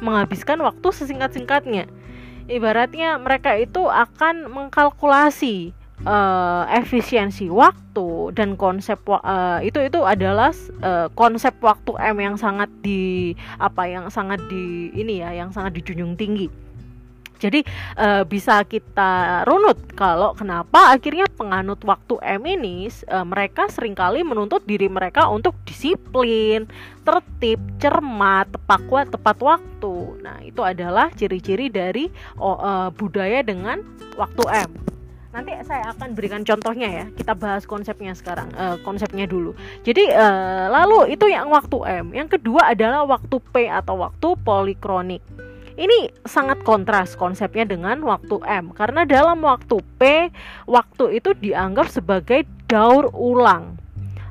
menghabiskan 0.00 0.60
waktu 0.64 0.88
sesingkat-singkatnya. 0.92 1.86
Ibaratnya 2.48 3.20
mereka 3.20 3.52
itu 3.58 3.84
akan 3.84 4.48
mengkalkulasi 4.48 5.76
uh, 6.04 6.64
efisiensi 6.72 7.48
waktu 7.52 8.32
dan 8.36 8.54
konsep 8.54 9.00
uh, 9.08 9.58
itu 9.60 9.80
itu 9.82 10.00
adalah 10.04 10.52
uh, 10.84 11.08
konsep 11.16 11.56
waktu 11.64 11.96
M 11.96 12.16
yang 12.20 12.36
sangat 12.36 12.68
di 12.84 13.32
apa 13.56 13.88
yang 13.88 14.12
sangat 14.12 14.40
di 14.46 14.92
ini 14.92 15.24
ya 15.24 15.32
yang 15.32 15.50
sangat 15.52 15.76
dijunjung 15.80 16.14
tinggi. 16.14 16.65
Jadi 17.36 17.60
uh, 18.00 18.24
bisa 18.24 18.64
kita 18.64 19.44
runut 19.44 19.76
kalau 19.92 20.32
kenapa 20.32 20.96
akhirnya 20.96 21.28
penganut 21.28 21.80
waktu 21.84 22.16
M 22.24 22.42
ini 22.48 22.88
uh, 23.12 23.24
mereka 23.28 23.68
sering 23.68 23.92
kali 23.92 24.24
menuntut 24.24 24.64
diri 24.64 24.88
mereka 24.88 25.28
untuk 25.28 25.52
disiplin, 25.68 26.64
tertib, 27.04 27.60
cermat, 27.76 28.48
tepat 28.52 29.08
tepat 29.12 29.36
waktu. 29.40 29.94
Nah, 30.24 30.40
itu 30.42 30.60
adalah 30.64 31.12
ciri-ciri 31.12 31.68
dari 31.68 32.08
uh, 32.40 32.88
budaya 32.92 33.44
dengan 33.44 33.84
waktu 34.16 34.42
M. 34.66 34.70
Nanti 35.36 35.52
saya 35.68 35.92
akan 35.92 36.16
berikan 36.16 36.40
contohnya 36.48 36.88
ya. 36.88 37.04
Kita 37.12 37.36
bahas 37.36 37.68
konsepnya 37.68 38.16
sekarang 38.16 38.48
uh, 38.56 38.80
konsepnya 38.80 39.28
dulu. 39.28 39.52
Jadi 39.84 40.08
uh, 40.08 40.72
lalu 40.72 41.12
itu 41.12 41.28
yang 41.28 41.52
waktu 41.52 41.76
M. 42.00 42.16
Yang 42.16 42.40
kedua 42.40 42.72
adalah 42.72 43.04
waktu 43.04 43.36
P 43.52 43.68
atau 43.68 44.00
waktu 44.00 44.32
polikronik 44.40 45.20
ini 45.76 46.08
sangat 46.24 46.64
kontras 46.64 47.12
konsepnya 47.20 47.68
dengan 47.68 48.00
waktu 48.00 48.40
M 48.48 48.72
karena 48.72 49.04
dalam 49.04 49.44
waktu 49.44 49.84
P 50.00 50.32
waktu 50.64 51.20
itu 51.20 51.36
dianggap 51.36 51.92
sebagai 51.92 52.48
daur 52.64 53.12
ulang. 53.12 53.76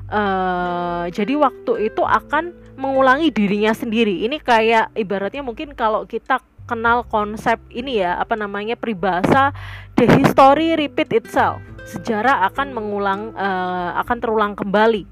Uh, 0.06 1.10
jadi 1.10 1.34
waktu 1.34 1.90
itu 1.90 2.02
akan 2.02 2.54
mengulangi 2.78 3.30
dirinya 3.30 3.70
sendiri. 3.74 4.26
Ini 4.26 4.42
kayak 4.42 4.94
ibaratnya 4.98 5.42
mungkin 5.42 5.74
kalau 5.74 6.06
kita 6.06 6.42
kenal 6.66 7.06
konsep 7.06 7.62
ini 7.70 8.02
ya 8.02 8.18
apa 8.18 8.34
namanya 8.34 8.74
peribahasa 8.74 9.54
the 9.94 10.06
history 10.06 10.74
repeat 10.74 11.14
itself. 11.14 11.62
Sejarah 11.86 12.42
akan 12.50 12.74
mengulang 12.74 13.34
uh, 13.38 13.94
akan 14.02 14.16
terulang 14.18 14.52
kembali. 14.58 15.06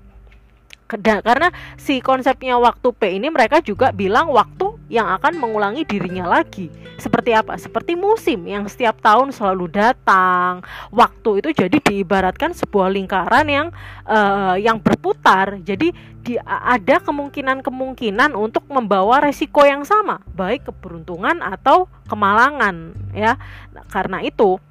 Karena 0.99 1.49
si 1.79 1.99
konsepnya 2.03 2.59
waktu 2.61 2.91
P 2.95 3.19
ini 3.19 3.31
mereka 3.31 3.59
juga 3.65 3.91
bilang 3.91 4.31
waktu 4.31 4.74
yang 4.95 5.11
akan 5.11 5.43
mengulangi 5.43 5.83
dirinya 5.83 6.31
lagi. 6.31 6.71
Seperti 7.03 7.35
apa? 7.35 7.59
Seperti 7.59 7.99
musim 7.99 8.47
yang 8.47 8.71
setiap 8.71 9.03
tahun 9.03 9.35
selalu 9.35 9.75
datang. 9.75 10.63
Waktu 10.95 11.43
itu 11.43 11.67
jadi 11.67 11.83
diibaratkan 11.83 12.55
sebuah 12.55 12.95
lingkaran 12.95 13.47
yang 13.51 13.67
uh, 14.07 14.55
yang 14.55 14.79
berputar. 14.79 15.59
Jadi 15.67 15.91
di, 16.23 16.39
ada 16.47 17.03
kemungkinan-kemungkinan 17.03 18.39
untuk 18.39 18.71
membawa 18.71 19.19
resiko 19.19 19.67
yang 19.67 19.83
sama, 19.83 20.23
baik 20.31 20.71
keberuntungan 20.71 21.43
atau 21.43 21.91
kemalangan 22.07 22.95
ya. 23.11 23.35
Nah, 23.75 23.85
karena 23.91 24.23
itu 24.23 24.63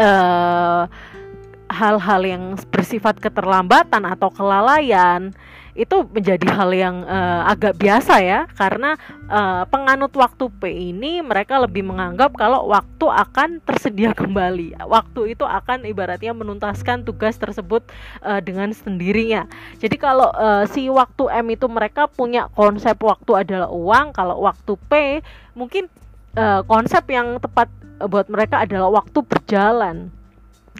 uh, 0.00 0.88
hal-hal 1.68 2.20
yang 2.24 2.44
bersifat 2.72 3.20
keterlambatan 3.20 4.08
atau 4.08 4.32
kelalaian 4.32 5.32
itu 5.72 6.04
menjadi 6.08 6.46
hal 6.52 6.70
yang 6.72 6.96
uh, 7.04 7.48
agak 7.48 7.76
biasa 7.80 8.20
ya. 8.20 8.44
Karena 8.52 8.96
uh, 9.28 9.64
penganut 9.68 10.12
waktu 10.12 10.48
P 10.60 10.92
ini 10.92 11.24
mereka 11.24 11.56
lebih 11.60 11.84
menganggap 11.84 12.36
kalau 12.36 12.68
waktu 12.68 13.06
akan 13.08 13.60
tersedia 13.64 14.12
kembali. 14.20 14.76
Waktu 14.84 15.36
itu 15.36 15.44
akan 15.48 15.88
ibaratnya 15.88 16.36
menuntaskan 16.36 17.08
tugas 17.08 17.40
tersebut 17.40 17.84
uh, 18.24 18.40
dengan 18.44 18.70
sendirinya. 18.72 19.48
Jadi 19.80 19.96
kalau 19.96 20.28
uh, 20.32 20.64
si 20.68 20.88
waktu 20.92 21.28
M 21.44 21.56
itu 21.56 21.66
mereka 21.68 22.08
punya 22.08 22.48
konsep 22.52 22.96
waktu 23.00 23.46
adalah 23.46 23.68
uang 23.72 24.12
kalau 24.12 24.44
waktu 24.44 24.76
P 24.88 24.92
mungkin 25.56 25.88
uh, 26.36 26.60
konsep 26.64 27.04
yang 27.08 27.40
tepat 27.40 27.68
buat 28.02 28.26
mereka 28.26 28.64
adalah 28.66 28.90
waktu 28.90 29.22
berjalan 29.22 30.10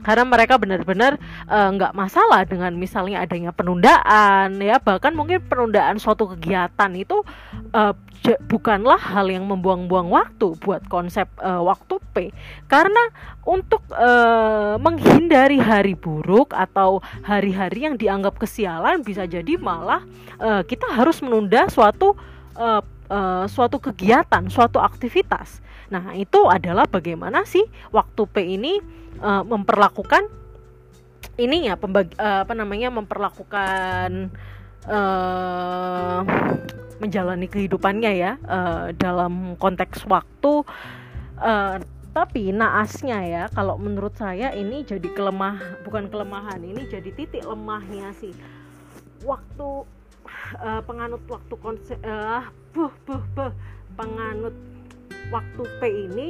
karena 0.00 0.24
mereka 0.24 0.56
benar-benar 0.56 1.20
eh, 1.46 1.68
nggak 1.76 1.92
uh, 1.92 1.96
masalah 1.96 2.48
dengan 2.48 2.72
misalnya 2.74 3.20
adanya 3.20 3.52
penundaan 3.52 4.56
ya 4.58 4.80
bahkan 4.80 5.12
mungkin 5.12 5.44
penundaan 5.44 6.00
suatu 6.00 6.32
kegiatan 6.32 6.90
itu 6.96 7.20
uh, 7.76 7.92
bukanlah 8.48 8.96
hal 8.96 9.28
yang 9.28 9.44
membuang-buang 9.44 10.08
waktu 10.08 10.56
buat 10.64 10.86
konsep 10.88 11.28
uh, 11.42 11.60
waktu 11.60 12.00
P 12.14 12.16
karena 12.72 13.12
untuk 13.44 13.82
uh, 13.92 14.80
menghindari 14.80 15.60
hari 15.60 15.92
buruk 15.92 16.54
atau 16.56 17.04
hari-hari 17.26 17.84
yang 17.90 18.00
dianggap 18.00 18.38
kesialan 18.40 19.04
bisa 19.04 19.28
jadi 19.28 19.60
malah 19.60 20.00
uh, 20.40 20.62
kita 20.64 20.88
harus 20.88 21.20
menunda 21.20 21.68
suatu 21.68 22.14
uh, 22.56 22.80
uh, 23.12 23.44
suatu 23.46 23.76
kegiatan, 23.76 24.48
suatu 24.48 24.80
aktivitas. 24.80 25.60
Nah, 25.92 26.16
itu 26.16 26.48
adalah 26.48 26.88
bagaimana 26.88 27.44
sih 27.44 27.62
waktu 27.92 28.22
P 28.24 28.36
ini 28.56 28.80
uh, 29.20 29.44
memperlakukan 29.44 30.24
ini 31.36 31.68
ya 31.68 31.76
pembagi, 31.76 32.16
uh, 32.16 32.48
apa 32.48 32.56
namanya 32.56 32.88
memperlakukan 32.88 34.32
uh, 34.88 36.20
menjalani 36.96 37.44
kehidupannya 37.44 38.12
ya 38.16 38.32
uh, 38.48 38.96
dalam 38.96 39.60
konteks 39.60 40.08
waktu. 40.08 40.64
Uh, 41.36 41.76
tapi 42.12 42.52
naasnya 42.52 43.24
ya 43.24 43.42
kalau 43.56 43.80
menurut 43.80 44.12
saya 44.20 44.52
ini 44.52 44.84
jadi 44.84 45.08
kelemah 45.16 45.80
bukan 45.80 46.12
kelemahan 46.12 46.60
ini 46.60 46.84
jadi 46.88 47.08
titik 47.12 47.44
lemahnya 47.44 48.12
sih. 48.16 48.36
Waktu 49.24 49.68
uh, 50.60 50.80
penganut 50.84 51.24
waktu 51.28 51.54
konsep 51.56 51.96
uh, 52.04 52.48
buh 52.76 52.92
buh 53.08 53.24
buh 53.32 53.52
penganut 53.96 54.52
waktu 55.30 55.62
P 55.78 55.82
ini 56.10 56.28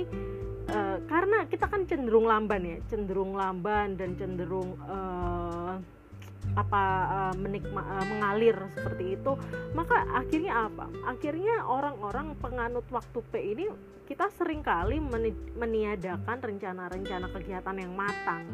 uh, 0.68 0.98
karena 1.06 1.46
kita 1.48 1.66
kan 1.70 1.86
cenderung 1.88 2.26
lamban 2.28 2.62
ya 2.62 2.76
cenderung 2.90 3.32
lamban 3.38 3.96
dan 3.96 4.14
cenderung 4.18 4.76
uh, 4.84 5.78
apa 6.52 6.84
uh, 7.08 7.34
menikma, 7.38 7.80
uh, 7.80 8.06
mengalir 8.12 8.56
seperti 8.76 9.16
itu 9.16 9.32
maka 9.72 10.04
akhirnya 10.12 10.68
apa? 10.68 10.86
Akhirnya 11.08 11.64
orang-orang 11.64 12.36
penganut 12.36 12.84
waktu 12.92 13.18
P 13.32 13.34
ini 13.56 13.66
kita 14.04 14.28
sering 14.36 14.60
kali 14.60 15.00
meniadakan 15.56 16.36
rencana-rencana 16.42 17.32
kegiatan 17.32 17.76
yang 17.78 17.92
matang. 17.96 18.44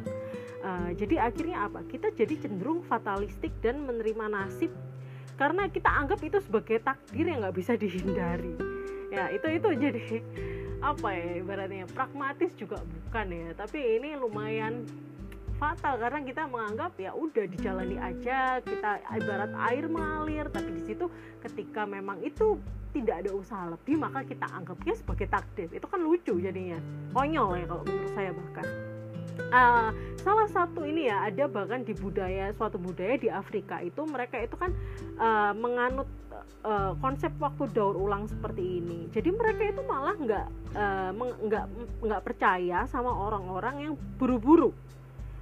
Uh, 0.62 0.94
jadi 0.94 1.27
akhirnya 1.27 1.66
apa? 1.66 1.83
Kita 1.90 2.14
jadi 2.14 2.38
cenderung 2.38 2.87
fatalistik 2.87 3.51
dan 3.59 3.83
menerima 3.83 4.31
nasib 4.31 4.70
karena 5.38 5.66
kita 5.70 5.90
anggap 5.90 6.18
itu 6.22 6.38
sebagai 6.42 6.83
takdir 6.83 7.31
yang 7.31 7.46
nggak 7.46 7.57
bisa 7.57 7.79
dihindari 7.79 8.68
ya 9.09 9.33
itu 9.33 9.47
itu 9.49 9.68
jadi 9.77 10.05
apa 10.79 11.09
ya 11.11 11.42
ibaratnya 11.42 11.87
pragmatis 11.90 12.53
juga 12.55 12.79
bukan 12.81 13.27
ya 13.35 13.49
tapi 13.59 13.99
ini 13.99 14.14
lumayan 14.14 14.87
fatal 15.59 15.99
karena 15.99 16.23
kita 16.23 16.47
menganggap 16.47 16.94
ya 17.03 17.11
udah 17.11 17.44
dijalani 17.51 17.99
aja 17.99 18.62
kita 18.62 19.03
ibarat 19.18 19.51
air 19.73 19.90
mengalir 19.90 20.47
tapi 20.55 20.71
di 20.71 20.83
situ 20.87 21.11
ketika 21.42 21.83
memang 21.83 22.23
itu 22.23 22.62
tidak 22.97 23.25
ada 23.25 23.31
usaha 23.37 23.64
lebih 23.68 24.01
maka 24.01 24.25
kita 24.25 24.47
anggapnya 24.49 24.94
sebagai 24.97 25.27
takdir. 25.29 25.68
Itu 25.73 25.87
kan 25.87 26.01
lucu 26.01 26.35
jadinya 26.40 26.79
konyol 27.12 27.61
ya 27.61 27.64
kalau 27.68 27.83
menurut 27.85 28.12
saya 28.16 28.31
bahkan. 28.33 28.66
Uh, 29.38 29.94
salah 30.18 30.51
satu 30.51 30.83
ini 30.83 31.07
ya 31.07 31.31
ada 31.31 31.47
bahkan 31.47 31.87
di 31.87 31.94
budaya 31.94 32.51
suatu 32.59 32.75
budaya 32.75 33.14
di 33.23 33.31
Afrika 33.31 33.79
itu 33.79 34.03
mereka 34.03 34.35
itu 34.42 34.59
kan 34.59 34.75
uh, 35.14 35.55
menganut 35.55 36.11
uh, 36.64 36.92
konsep 36.98 37.33
waktu 37.38 37.70
daur 37.72 37.96
ulang 37.96 38.27
seperti 38.27 38.83
ini. 38.83 39.09
Jadi 39.11 39.31
mereka 39.33 39.62
itu 39.66 39.83
malah 39.87 40.14
nggak 40.16 40.46
uh, 40.77 41.11
nggak 42.05 42.22
percaya 42.22 42.85
sama 42.90 43.11
orang-orang 43.11 43.77
yang 43.90 43.94
buru-buru. 44.16 44.74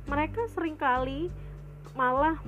Mereka 0.06 0.46
sering 0.52 0.78
kali 0.78 1.28
malah 1.96 2.38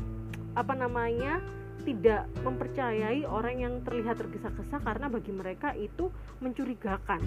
apa 0.54 0.74
namanya 0.74 1.40
tidak 1.86 2.28
mempercayai 2.44 3.24
orang 3.24 3.64
yang 3.64 3.74
terlihat 3.80 4.20
tergesa-gesa 4.20 4.76
karena 4.84 5.08
bagi 5.08 5.32
mereka 5.32 5.72
itu 5.72 6.12
mencurigakan. 6.44 7.22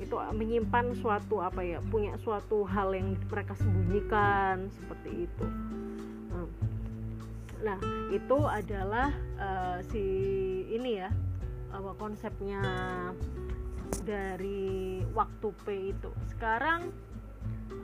Itu 0.00 0.16
menyimpan 0.16 0.96
suatu 0.96 1.44
apa 1.44 1.60
ya 1.62 1.78
punya 1.78 2.16
suatu 2.18 2.64
hal 2.64 2.96
yang 2.96 3.14
mereka 3.28 3.54
sembunyikan 3.54 4.72
seperti 4.72 5.28
itu. 5.28 5.46
Nah 7.60 7.78
itu 8.08 8.38
adalah 8.48 9.12
uh, 9.36 9.78
si 9.92 10.04
ini 10.72 11.00
ya 11.00 11.10
apa 11.70 11.94
konsepnya 11.98 12.60
dari 14.02 15.02
waktu 15.14 15.48
P 15.62 15.66
itu. 15.94 16.10
Sekarang 16.34 16.90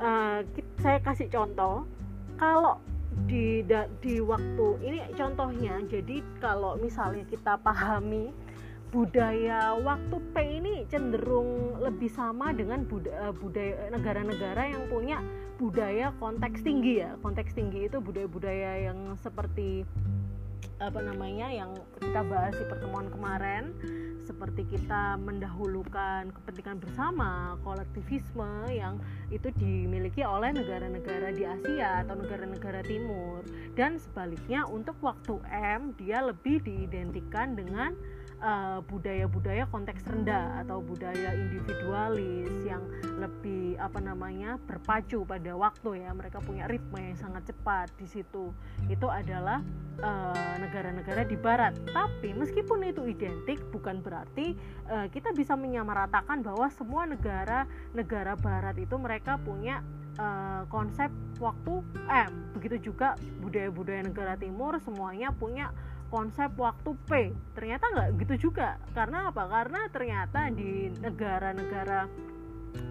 uh, 0.01 0.41
saya 0.81 0.99
kasih 1.03 1.31
contoh. 1.31 1.87
Kalau 2.37 2.83
di 3.25 3.65
di 4.05 4.15
waktu 4.21 4.67
ini 4.85 4.99
contohnya. 5.17 5.81
Jadi 5.89 6.21
kalau 6.43 6.77
misalnya 6.77 7.25
kita 7.25 7.57
pahami 7.61 8.31
budaya 8.97 9.77
waktu 9.77 10.17
P 10.33 10.37
ini 10.41 10.89
cenderung 10.89 11.77
lebih 11.85 12.09
sama 12.09 12.57
dengan 12.57 12.81
budaya, 12.89 13.29
budaya 13.37 13.93
negara-negara 13.93 14.73
yang 14.73 14.89
punya 14.89 15.21
budaya 15.61 16.17
konteks 16.17 16.65
tinggi 16.65 17.05
ya. 17.05 17.13
Konteks 17.21 17.53
tinggi 17.53 17.93
itu 17.93 18.01
budaya-budaya 18.01 18.89
yang 18.89 19.13
seperti 19.21 19.85
apa 20.81 21.01
namanya 21.05 21.53
yang 21.53 21.77
kita 22.01 22.25
bahas 22.25 22.57
di 22.57 22.65
pertemuan 22.73 23.13
kemarin. 23.13 23.77
Seperti 24.25 24.65
kita 24.65 25.21
mendahulukan 25.21 26.33
kepentingan 26.33 26.81
bersama, 26.81 27.61
kolektivisme 27.69 28.65
yang 28.73 28.97
itu 29.29 29.53
dimiliki 29.61 30.25
oleh 30.25 30.57
negara-negara 30.57 31.37
di 31.37 31.45
Asia 31.45 32.01
atau 32.01 32.17
negara-negara 32.17 32.81
timur. 32.89 33.45
Dan 33.77 34.01
sebaliknya 34.01 34.65
untuk 34.65 34.97
waktu 35.05 35.37
M 35.53 35.93
dia 36.01 36.25
lebih 36.25 36.65
diidentikan 36.65 37.55
dengan 37.55 37.93
Eh, 37.95 38.16
budaya-budaya 38.87 39.65
uh, 39.65 39.71
konteks 39.73 40.05
rendah 40.05 40.61
atau 40.65 40.85
budaya 40.85 41.33
individualis 41.33 42.53
yang 42.69 42.85
lebih 43.17 43.81
apa 43.81 43.97
namanya 44.01 44.61
berpacu 44.69 45.25
pada 45.25 45.57
waktu 45.57 46.05
ya. 46.05 46.13
Mereka 46.13 46.45
punya 46.45 46.69
ritme 46.69 47.01
yang 47.01 47.17
sangat 47.17 47.49
cepat 47.49 47.89
di 47.97 48.05
situ. 48.05 48.53
Itu 48.93 49.09
adalah 49.09 49.65
eh, 49.97 50.55
negara-negara 50.61 51.25
uh, 51.25 51.29
di 51.29 51.37
barat. 51.41 51.73
Tapi 51.89 52.37
meskipun 52.37 52.85
itu 52.85 53.09
identik 53.09 53.57
bukan 53.73 54.05
berarti 54.05 54.53
uh, 54.93 55.09
kita 55.09 55.33
bisa 55.33 55.57
menyamaratakan 55.57 56.45
bahwa 56.45 56.69
semua 56.69 57.09
negara 57.09 57.65
negara 57.97 58.37
barat 58.37 58.77
itu 58.77 58.97
mereka 59.01 59.41
punya 59.41 59.81
Uh, 60.17 60.65
konsep 60.73 61.13
waktu 61.37 61.85
M. 62.09 62.49
Begitu 62.57 62.89
juga 62.89 63.21
budaya-budaya 63.45 64.01
negara 64.01 64.33
timur 64.41 64.81
semuanya 64.81 65.29
punya 65.29 65.77
konsep 66.09 66.51
waktu 66.57 66.91
P. 67.07 67.11
Ternyata 67.55 67.85
nggak 67.93 68.09
gitu 68.23 68.51
juga. 68.51 68.79
Karena 68.95 69.31
apa? 69.31 69.47
Karena 69.47 69.81
ternyata 69.91 70.51
di 70.51 70.91
negara-negara 71.03 72.07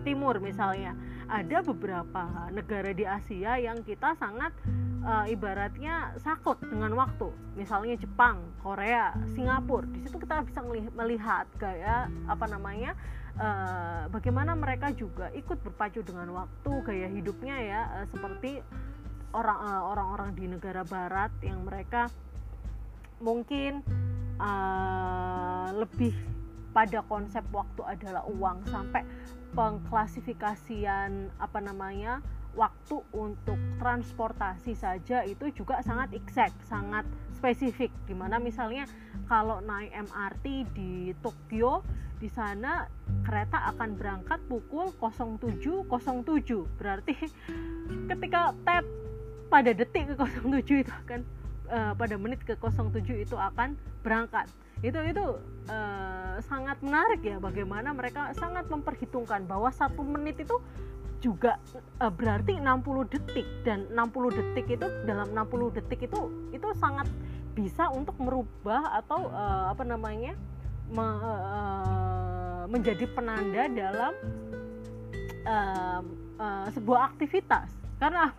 timur 0.01 0.41
misalnya 0.41 0.97
ada 1.25 1.61
beberapa 1.65 2.49
negara 2.53 2.93
di 2.93 3.05
Asia 3.05 3.57
yang 3.57 3.81
kita 3.81 4.13
sangat 4.17 4.53
uh, 5.01 5.25
ibaratnya 5.25 6.13
saklek 6.21 6.61
dengan 6.69 6.93
waktu. 6.93 7.33
Misalnya 7.57 7.97
Jepang 7.97 8.41
Korea 8.61 9.13
Singapura. 9.33 9.89
Di 9.89 10.05
situ 10.05 10.21
kita 10.21 10.45
bisa 10.45 10.61
melihat 10.93 11.49
gaya 11.57 12.09
apa 12.29 12.45
namanya 12.45 12.93
uh, 13.41 14.05
bagaimana 14.13 14.53
mereka 14.53 14.93
juga 14.93 15.33
ikut 15.33 15.61
berpacu 15.65 16.05
dengan 16.05 16.29
waktu 16.33 16.71
gaya 16.85 17.07
hidupnya 17.09 17.55
ya. 17.57 17.81
Uh, 18.01 18.05
seperti 18.09 18.61
orang 19.35 19.59
orang-orang 19.91 20.29
di 20.31 20.45
negara 20.47 20.87
barat 20.87 21.33
yang 21.43 21.65
mereka 21.67 22.07
mungkin 23.19 23.83
uh, 24.39 25.71
lebih 25.75 26.15
pada 26.75 26.99
konsep 27.07 27.43
waktu 27.55 27.81
adalah 27.87 28.27
uang 28.27 28.67
sampai 28.67 29.07
pengklasifikasian 29.55 31.31
apa 31.39 31.59
namanya 31.63 32.19
waktu 32.55 33.03
untuk 33.11 33.59
transportasi 33.79 34.75
saja 34.75 35.23
itu 35.27 35.51
juga 35.51 35.83
sangat 35.83 36.15
exact, 36.15 36.55
sangat 36.67 37.03
spesifik. 37.35 37.91
Di 38.07 38.15
mana 38.15 38.39
misalnya 38.39 38.87
kalau 39.27 39.59
naik 39.59 39.91
MRT 39.91 40.45
di 40.71 41.11
Tokyo, 41.19 41.83
di 42.15 42.31
sana 42.31 42.87
kereta 43.27 43.75
akan 43.75 43.99
berangkat 43.99 44.39
pukul 44.47 44.95
07.07. 44.99 45.83
Berarti 46.79 47.15
ketika 48.11 48.55
tap 48.63 48.87
pada 49.51 49.71
detik 49.75 50.09
ke 50.09 50.15
07 50.17 50.83
itu 50.83 50.91
akan 51.05 51.21
uh, 51.69 51.93
pada 51.97 52.15
menit 52.17 52.41
ke 52.43 52.53
07 52.57 53.01
itu 53.21 53.35
akan 53.35 53.77
berangkat. 54.01 54.49
Itu 54.83 54.99
itu 55.01 55.25
uh, 55.71 56.35
sangat 56.43 56.77
menarik 56.83 57.23
ya 57.23 57.37
bagaimana 57.39 57.95
mereka 57.95 58.33
sangat 58.35 58.67
memperhitungkan 58.67 59.47
bahwa 59.47 59.71
satu 59.71 60.03
menit 60.03 60.41
itu 60.41 60.59
juga 61.23 61.57
uh, 62.01 62.11
berarti 62.11 62.59
60 62.59 63.13
detik. 63.13 63.47
Dan 63.65 63.89
60 63.93 64.37
detik 64.37 64.65
itu 64.77 64.87
dalam 65.07 65.31
60 65.31 65.77
detik 65.81 66.05
itu 66.05 66.19
itu 66.51 66.67
sangat 66.77 67.07
bisa 67.55 67.87
untuk 67.89 68.19
merubah 68.19 68.99
atau 68.99 69.31
uh, 69.31 69.71
apa 69.71 69.87
namanya 69.87 70.35
me, 70.91 71.05
uh, 71.07 72.63
menjadi 72.67 73.07
penanda 73.15 73.71
dalam 73.71 74.13
uh, 75.47 76.01
uh, 76.35 76.67
sebuah 76.75 77.15
aktivitas 77.15 77.84
karena? 78.01 78.31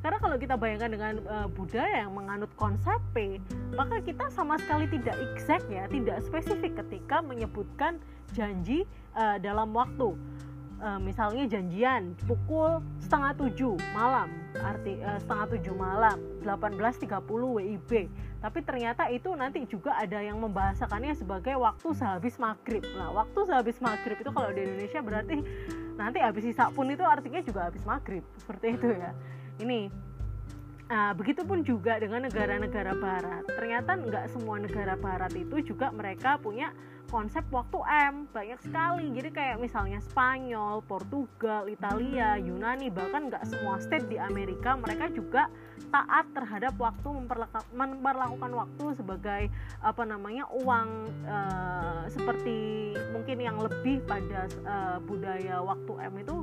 Karena 0.00 0.18
kalau 0.22 0.36
kita 0.40 0.54
bayangkan 0.56 0.90
dengan 0.90 1.14
uh, 1.28 1.48
budaya 1.50 2.06
yang 2.06 2.16
menganut 2.16 2.48
konsep 2.56 2.96
P, 3.12 3.36
maka 3.76 4.00
kita 4.00 4.32
sama 4.32 4.56
sekali 4.56 4.88
tidak 4.88 5.12
exact 5.32 5.68
ya, 5.68 5.84
tidak 5.92 6.24
spesifik 6.24 6.80
ketika 6.80 7.20
menyebutkan 7.20 8.00
janji 8.32 8.88
uh, 9.12 9.36
dalam 9.36 9.76
waktu. 9.76 10.16
Uh, 10.80 10.96
misalnya 10.96 11.44
janjian 11.44 12.16
pukul 12.24 12.80
setengah 13.04 13.36
tujuh 13.36 13.76
malam, 13.92 14.32
arti 14.56 14.96
uh, 15.04 15.20
setengah 15.20 15.46
tujuh 15.52 15.74
malam, 15.76 16.16
18.30 16.40 17.20
WIB. 17.28 18.08
Tapi 18.40 18.64
ternyata 18.64 19.12
itu 19.12 19.28
nanti 19.36 19.68
juga 19.68 20.00
ada 20.00 20.16
yang 20.16 20.40
membahasakannya 20.40 21.12
sebagai 21.12 21.60
waktu 21.60 21.92
sehabis 21.92 22.40
maghrib. 22.40 22.80
Nah, 22.96 23.12
waktu 23.12 23.36
sehabis 23.44 23.76
maghrib 23.84 24.16
itu 24.16 24.30
kalau 24.32 24.48
di 24.56 24.64
Indonesia 24.64 25.00
berarti 25.04 25.36
nanti 26.00 26.18
habis 26.24 26.48
sisa 26.48 26.72
pun 26.72 26.88
itu 26.88 27.04
artinya 27.04 27.44
juga 27.44 27.68
habis 27.68 27.84
maghrib. 27.84 28.24
Seperti 28.40 28.80
itu 28.80 28.88
ya. 28.96 29.12
Ini 29.60 29.92
uh, 30.88 31.12
begitupun 31.12 31.60
juga 31.68 32.00
dengan 32.00 32.24
negara-negara 32.24 32.96
barat. 32.96 33.44
Ternyata 33.44 34.00
nggak 34.00 34.26
semua 34.32 34.56
negara 34.56 34.96
barat 34.96 35.36
itu 35.36 35.76
juga 35.76 35.92
mereka 35.92 36.40
punya 36.40 36.72
konsep 37.12 37.44
waktu 37.52 37.76
M. 38.08 38.24
Banyak 38.32 38.60
sekali. 38.64 39.12
Jadi 39.12 39.28
kayak 39.36 39.56
misalnya 39.60 40.00
Spanyol, 40.00 40.80
Portugal, 40.88 41.68
Italia, 41.68 42.40
Yunani 42.40 42.88
bahkan 42.88 43.28
nggak 43.28 43.44
semua 43.44 43.76
state 43.82 44.08
di 44.08 44.16
Amerika 44.16 44.80
mereka 44.80 45.12
juga 45.12 45.52
taat 45.88 46.28
terhadap 46.36 46.76
waktu 46.76 47.08
memperlakukan 47.72 48.52
waktu 48.52 48.84
sebagai 48.94 49.42
apa 49.80 50.02
namanya 50.04 50.44
uang 50.52 50.88
uh, 51.24 52.04
seperti 52.12 52.92
mungkin 53.16 53.38
yang 53.40 53.56
lebih 53.58 54.04
pada 54.04 54.46
uh, 54.68 54.98
budaya 55.00 55.64
waktu 55.64 55.92
M 56.12 56.14
itu 56.20 56.36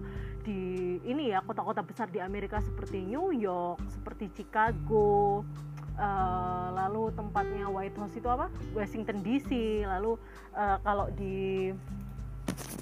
di 0.47 0.61
ini 1.03 1.35
ya 1.35 1.43
kota-kota 1.43 1.83
besar 1.83 2.07
di 2.07 2.23
Amerika 2.23 2.63
seperti 2.63 3.03
New 3.03 3.35
York, 3.35 3.83
seperti 3.91 4.31
Chicago, 4.31 5.43
uh, 5.99 6.67
lalu 6.71 7.11
tempatnya 7.13 7.67
White 7.67 7.97
House 7.99 8.15
itu 8.15 8.29
apa? 8.31 8.47
Washington 8.71 9.19
DC 9.25 9.83
lalu 9.83 10.15
uh, 10.55 10.77
kalau 10.81 11.11
di 11.13 11.73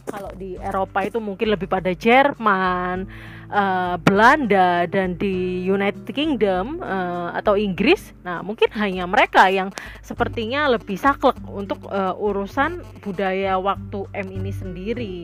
kalau 0.06 0.32
di 0.38 0.56
Eropa 0.62 1.02
itu 1.02 1.18
mungkin 1.18 1.52
lebih 1.52 1.66
pada 1.66 1.92
Jerman, 1.92 3.10
uh, 3.50 3.98
Belanda 4.00 4.86
dan 4.86 5.18
di 5.18 5.66
United 5.66 6.06
Kingdom 6.14 6.80
uh, 6.80 7.34
atau 7.34 7.58
Inggris. 7.58 8.14
Nah, 8.22 8.46
mungkin 8.46 8.70
hanya 8.78 9.10
mereka 9.10 9.50
yang 9.50 9.74
sepertinya 10.06 10.70
lebih 10.70 10.96
saklek 10.96 11.38
untuk 11.50 11.82
uh, 11.90 12.14
urusan 12.16 12.86
budaya 13.02 13.58
waktu 13.58 14.06
M 14.14 14.28
ini 14.30 14.52
sendiri. 14.54 15.18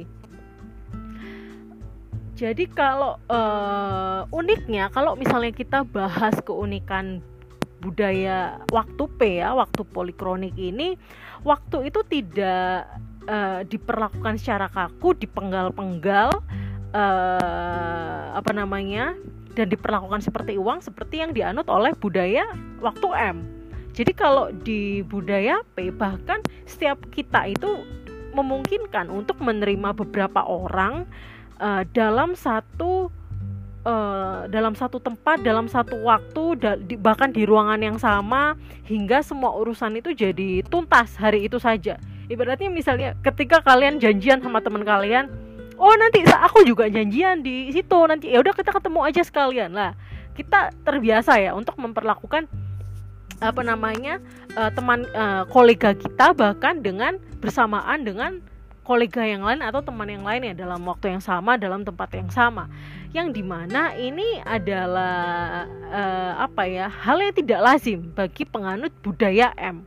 Jadi 2.41 2.65
kalau 2.73 3.21
uh, 3.29 4.25
uniknya 4.33 4.89
kalau 4.89 5.13
misalnya 5.13 5.53
kita 5.53 5.85
bahas 5.85 6.33
keunikan 6.41 7.21
budaya 7.85 8.61
waktu 8.73 9.03
P 9.17 9.41
ya, 9.41 9.53
waktu 9.53 9.85
polikronik 9.85 10.57
ini, 10.57 10.97
waktu 11.45 11.89
itu 11.93 12.01
tidak 12.09 12.89
uh, 13.27 13.61
diperlakukan 13.67 14.39
secara 14.39 14.71
kaku, 14.71 15.17
dipenggal-penggal, 15.17 16.31
uh, 16.95 18.25
apa 18.33 18.51
namanya, 18.55 19.13
dan 19.53 19.67
diperlakukan 19.67 20.23
seperti 20.23 20.55
uang 20.55 20.79
seperti 20.79 21.19
yang 21.19 21.35
dianut 21.35 21.67
oleh 21.67 21.91
budaya 21.97 22.47
waktu 22.79 23.07
M. 23.11 23.37
Jadi 23.91 24.11
kalau 24.15 24.47
di 24.55 25.03
budaya 25.03 25.59
P 25.75 25.91
bahkan 25.91 26.39
setiap 26.63 27.03
kita 27.11 27.51
itu 27.51 27.83
memungkinkan 28.31 29.11
untuk 29.11 29.43
menerima 29.43 29.91
beberapa 29.91 30.47
orang 30.47 31.03
uh, 31.59 31.83
dalam 31.91 32.31
satu 32.31 33.11
uh, 33.83 34.47
dalam 34.47 34.73
satu 34.73 35.03
tempat 35.03 35.43
dalam 35.43 35.67
satu 35.67 35.99
waktu 36.07 36.43
da, 36.63 36.71
di, 36.79 36.95
bahkan 36.95 37.35
di 37.35 37.43
ruangan 37.43 37.83
yang 37.83 37.99
sama 37.99 38.55
hingga 38.87 39.19
semua 39.19 39.51
urusan 39.59 39.99
itu 39.99 40.15
jadi 40.15 40.63
tuntas 40.71 41.19
hari 41.19 41.51
itu 41.51 41.59
saja. 41.59 41.99
Ibaratnya 42.31 42.71
misalnya 42.71 43.19
ketika 43.19 43.59
kalian 43.59 43.99
janjian 43.99 44.39
sama 44.39 44.63
teman 44.63 44.87
kalian 44.87 45.27
oh 45.75 45.91
nanti 45.99 46.23
aku 46.23 46.63
juga 46.63 46.87
janjian 46.87 47.43
di 47.43 47.67
situ 47.75 47.99
nanti 48.07 48.31
ya 48.31 48.39
udah 48.39 48.55
kita 48.55 48.71
ketemu 48.71 48.99
aja 49.03 49.21
sekalian. 49.27 49.75
Lah 49.75 49.91
kita 50.31 50.71
terbiasa 50.87 51.35
ya 51.43 51.51
untuk 51.51 51.75
memperlakukan 51.75 52.47
apa 53.41 53.61
namanya 53.65 54.21
uh, 54.55 54.71
teman 54.71 55.03
uh, 55.11 55.43
kolega 55.49 55.91
kita 55.97 56.31
bahkan 56.37 56.79
dengan 56.79 57.17
bersamaan 57.41 58.05
dengan 58.05 58.39
kolega 58.85 59.25
yang 59.25 59.41
lain 59.41 59.65
atau 59.65 59.81
teman 59.81 60.07
yang 60.09 60.21
lain 60.21 60.41
ya 60.45 60.53
dalam 60.53 60.81
waktu 60.85 61.17
yang 61.17 61.21
sama 61.21 61.59
dalam 61.59 61.83
tempat 61.83 62.15
yang 62.15 62.31
sama. 62.31 62.71
Yang 63.11 63.41
di 63.41 63.43
mana 63.43 63.91
ini 63.99 64.39
adalah 64.47 65.67
uh, 65.67 66.33
apa 66.47 66.63
ya 66.63 66.87
hal 66.87 67.19
yang 67.19 67.35
tidak 67.35 67.59
lazim 67.59 68.13
bagi 68.15 68.47
penganut 68.47 68.95
budaya 69.03 69.51
M 69.59 69.83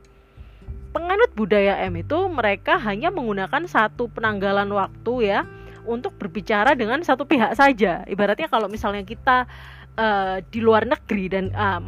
penganut 0.95 1.35
budaya 1.35 1.83
M 1.91 1.99
itu 1.99 2.31
mereka 2.31 2.79
hanya 2.79 3.11
menggunakan 3.11 3.67
satu 3.67 4.07
penanggalan 4.15 4.71
waktu 4.71 5.35
ya 5.35 5.43
untuk 5.85 6.15
berbicara 6.17 6.79
dengan 6.79 7.03
satu 7.03 7.27
pihak 7.27 7.59
saja. 7.59 8.07
Ibaratnya 8.07 8.47
kalau 8.47 8.71
misalnya 8.71 9.03
kita 9.03 9.51
uh, 9.99 10.39
di 10.49 10.63
luar 10.63 10.87
negeri 10.87 11.27
dan 11.27 11.51
uh, 11.53 11.83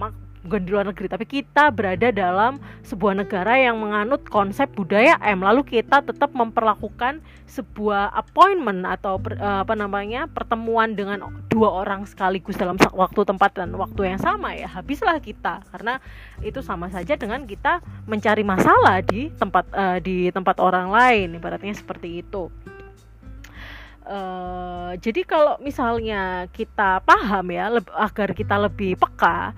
bukan 0.46 0.62
di 0.62 0.70
luar 0.70 0.86
negeri 0.86 1.10
tapi 1.10 1.26
kita 1.26 1.74
berada 1.74 2.08
dalam 2.14 2.62
sebuah 2.86 3.18
negara 3.18 3.58
yang 3.58 3.76
menganut 3.82 4.22
konsep 4.30 4.70
budaya 4.72 5.18
M. 5.20 5.42
Lalu 5.42 5.66
kita 5.66 6.00
tetap 6.06 6.30
memperlakukan 6.32 7.20
sebuah 7.50 8.14
appointment 8.14 8.86
atau 8.86 9.18
per, 9.18 9.38
uh, 9.38 9.66
apa 9.66 9.74
namanya 9.74 10.30
pertemuan 10.30 10.94
dengan 10.94 11.42
dua 11.50 11.82
orang 11.82 12.06
sekaligus 12.06 12.54
dalam 12.54 12.78
waktu 12.94 13.20
tempat 13.26 13.58
dan 13.58 13.74
waktu 13.74 14.14
yang 14.14 14.20
sama 14.22 14.54
ya 14.54 14.70
habislah 14.70 15.18
kita. 15.18 15.66
Karena 15.74 15.98
itu 16.40 16.62
sama 16.62 16.86
saja 16.88 17.18
dengan 17.18 17.42
kita 17.44 17.82
mencari 18.06 18.46
masalah 18.46 19.02
di 19.02 19.34
tempat 19.34 19.66
uh, 19.74 19.98
di 19.98 20.30
tempat 20.30 20.62
orang 20.62 20.94
lain 20.94 21.36
ibaratnya 21.36 21.74
seperti 21.74 22.22
itu. 22.22 22.46
Uh, 24.06 24.94
jadi 25.02 25.26
kalau 25.26 25.58
misalnya 25.58 26.46
kita 26.54 27.02
paham 27.02 27.50
ya 27.50 27.74
agar 27.98 28.38
kita 28.38 28.54
lebih 28.54 28.94
peka 28.94 29.50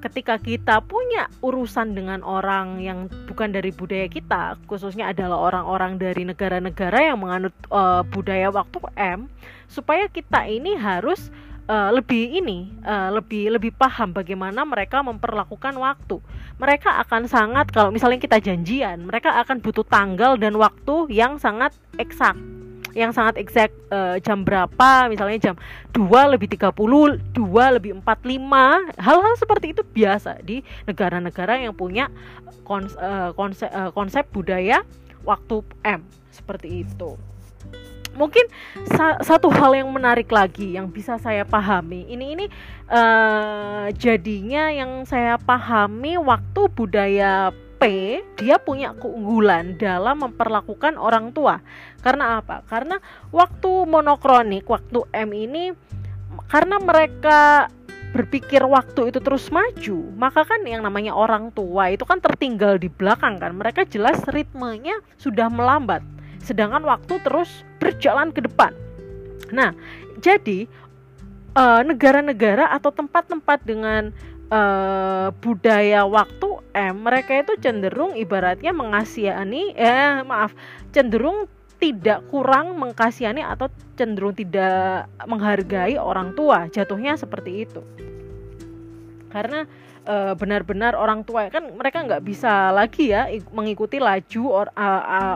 ketika 0.00 0.40
kita 0.40 0.80
punya 0.80 1.28
urusan 1.44 1.92
dengan 1.92 2.24
orang 2.24 2.80
yang 2.80 3.06
bukan 3.28 3.52
dari 3.52 3.70
budaya 3.70 4.08
kita 4.08 4.56
khususnya 4.64 5.12
adalah 5.12 5.38
orang-orang 5.38 6.00
dari 6.00 6.24
negara-negara 6.24 7.12
yang 7.12 7.20
menganut 7.20 7.54
uh, 7.68 8.00
budaya 8.08 8.48
waktu 8.48 8.80
M 8.96 9.28
supaya 9.68 10.08
kita 10.08 10.48
ini 10.48 10.74
harus 10.74 11.28
uh, 11.68 11.94
lebih 11.94 12.42
ini 12.42 12.72
uh, 12.82 13.14
lebih 13.14 13.54
lebih 13.54 13.72
paham 13.76 14.10
bagaimana 14.10 14.66
mereka 14.66 15.04
memperlakukan 15.04 15.76
waktu. 15.78 16.18
Mereka 16.58 17.00
akan 17.06 17.30
sangat 17.30 17.70
kalau 17.70 17.94
misalnya 17.94 18.20
kita 18.20 18.42
janjian 18.42 19.06
mereka 19.06 19.36
akan 19.40 19.62
butuh 19.62 19.86
tanggal 19.86 20.36
dan 20.36 20.56
waktu 20.58 21.08
yang 21.08 21.38
sangat 21.40 21.72
eksak 21.96 22.59
yang 22.94 23.14
sangat 23.14 23.38
exact 23.38 23.74
uh, 23.90 24.18
jam 24.18 24.42
berapa 24.42 25.06
misalnya 25.06 25.52
jam 25.52 25.54
2 25.94 26.32
lebih 26.36 26.50
30 26.54 26.74
2 26.74 27.76
lebih 27.76 27.90
45 28.02 28.98
hal-hal 28.98 29.34
seperti 29.38 29.66
itu 29.72 29.82
biasa 29.86 30.40
di 30.42 30.62
negara-negara 30.86 31.60
yang 31.60 31.74
punya 31.74 32.10
kons 32.66 32.94
uh, 32.98 33.34
konsep, 33.34 33.70
uh, 33.70 33.90
konsep 33.94 34.26
budaya 34.30 34.82
waktu 35.22 35.62
M 35.86 36.02
seperti 36.30 36.86
itu 36.86 37.18
mungkin 38.14 38.42
sa 38.90 39.22
satu 39.22 39.48
hal 39.54 39.74
yang 39.78 39.90
menarik 39.90 40.30
lagi 40.30 40.74
yang 40.74 40.90
bisa 40.90 41.14
saya 41.22 41.46
pahami 41.46 42.10
ini 42.10 42.34
ini 42.34 42.46
uh, 42.90 43.86
jadinya 43.94 44.70
yang 44.70 45.06
saya 45.06 45.38
pahami 45.38 46.18
waktu 46.18 46.60
budaya 46.74 47.54
P 47.80 48.20
dia 48.36 48.60
punya 48.60 48.92
keunggulan 48.92 49.80
dalam 49.80 50.20
memperlakukan 50.20 51.00
orang 51.00 51.32
tua. 51.32 51.64
Karena 52.00 52.40
apa? 52.40 52.64
Karena 52.66 52.96
waktu 53.30 53.84
monokronik, 53.84 54.66
waktu 54.66 55.04
M 55.12 55.30
ini 55.36 55.64
karena 56.48 56.80
mereka 56.80 57.68
berpikir 58.10 58.66
waktu 58.66 59.14
itu 59.14 59.22
terus 59.22 59.52
maju, 59.54 59.98
maka 60.18 60.42
kan 60.42 60.66
yang 60.66 60.82
namanya 60.82 61.14
orang 61.14 61.54
tua 61.54 61.94
itu 61.94 62.02
kan 62.02 62.18
tertinggal 62.18 62.80
di 62.80 62.90
belakang 62.90 63.38
kan. 63.38 63.54
Mereka 63.54 63.86
jelas 63.86 64.18
ritmenya 64.34 64.98
sudah 65.20 65.46
melambat, 65.46 66.02
sedangkan 66.42 66.82
waktu 66.82 67.22
terus 67.22 67.62
berjalan 67.78 68.34
ke 68.34 68.42
depan. 68.42 68.74
Nah, 69.54 69.70
jadi 70.18 70.66
eh, 71.54 71.82
negara-negara 71.86 72.74
atau 72.74 72.90
tempat-tempat 72.90 73.62
dengan 73.62 74.10
uh, 74.50 75.28
budaya 75.40 76.04
waktu 76.04 76.48
M 76.74 77.06
mereka 77.06 77.40
itu 77.40 77.56
cenderung 77.62 78.18
ibaratnya 78.18 78.74
mengasihani 78.74 79.74
eh 79.78 80.20
maaf 80.26 80.52
cenderung 80.90 81.46
tidak 81.80 82.28
kurang 82.28 82.76
mengkasihani 82.76 83.40
atau 83.40 83.72
cenderung 83.96 84.36
tidak 84.36 85.08
menghargai 85.24 85.96
orang 85.96 86.36
tua. 86.36 86.68
Jatuhnya 86.68 87.16
seperti 87.16 87.64
itu. 87.64 87.80
Karena 89.32 89.64
benar 90.00 90.34
benar-benar 90.34 90.92
orang 90.98 91.22
tua 91.22 91.52
kan 91.52 91.70
mereka 91.76 92.02
nggak 92.02 92.24
bisa 92.24 92.72
lagi 92.74 93.12
ya 93.12 93.30
mengikuti 93.54 94.00
laju 94.00 94.42
or, 94.48 94.66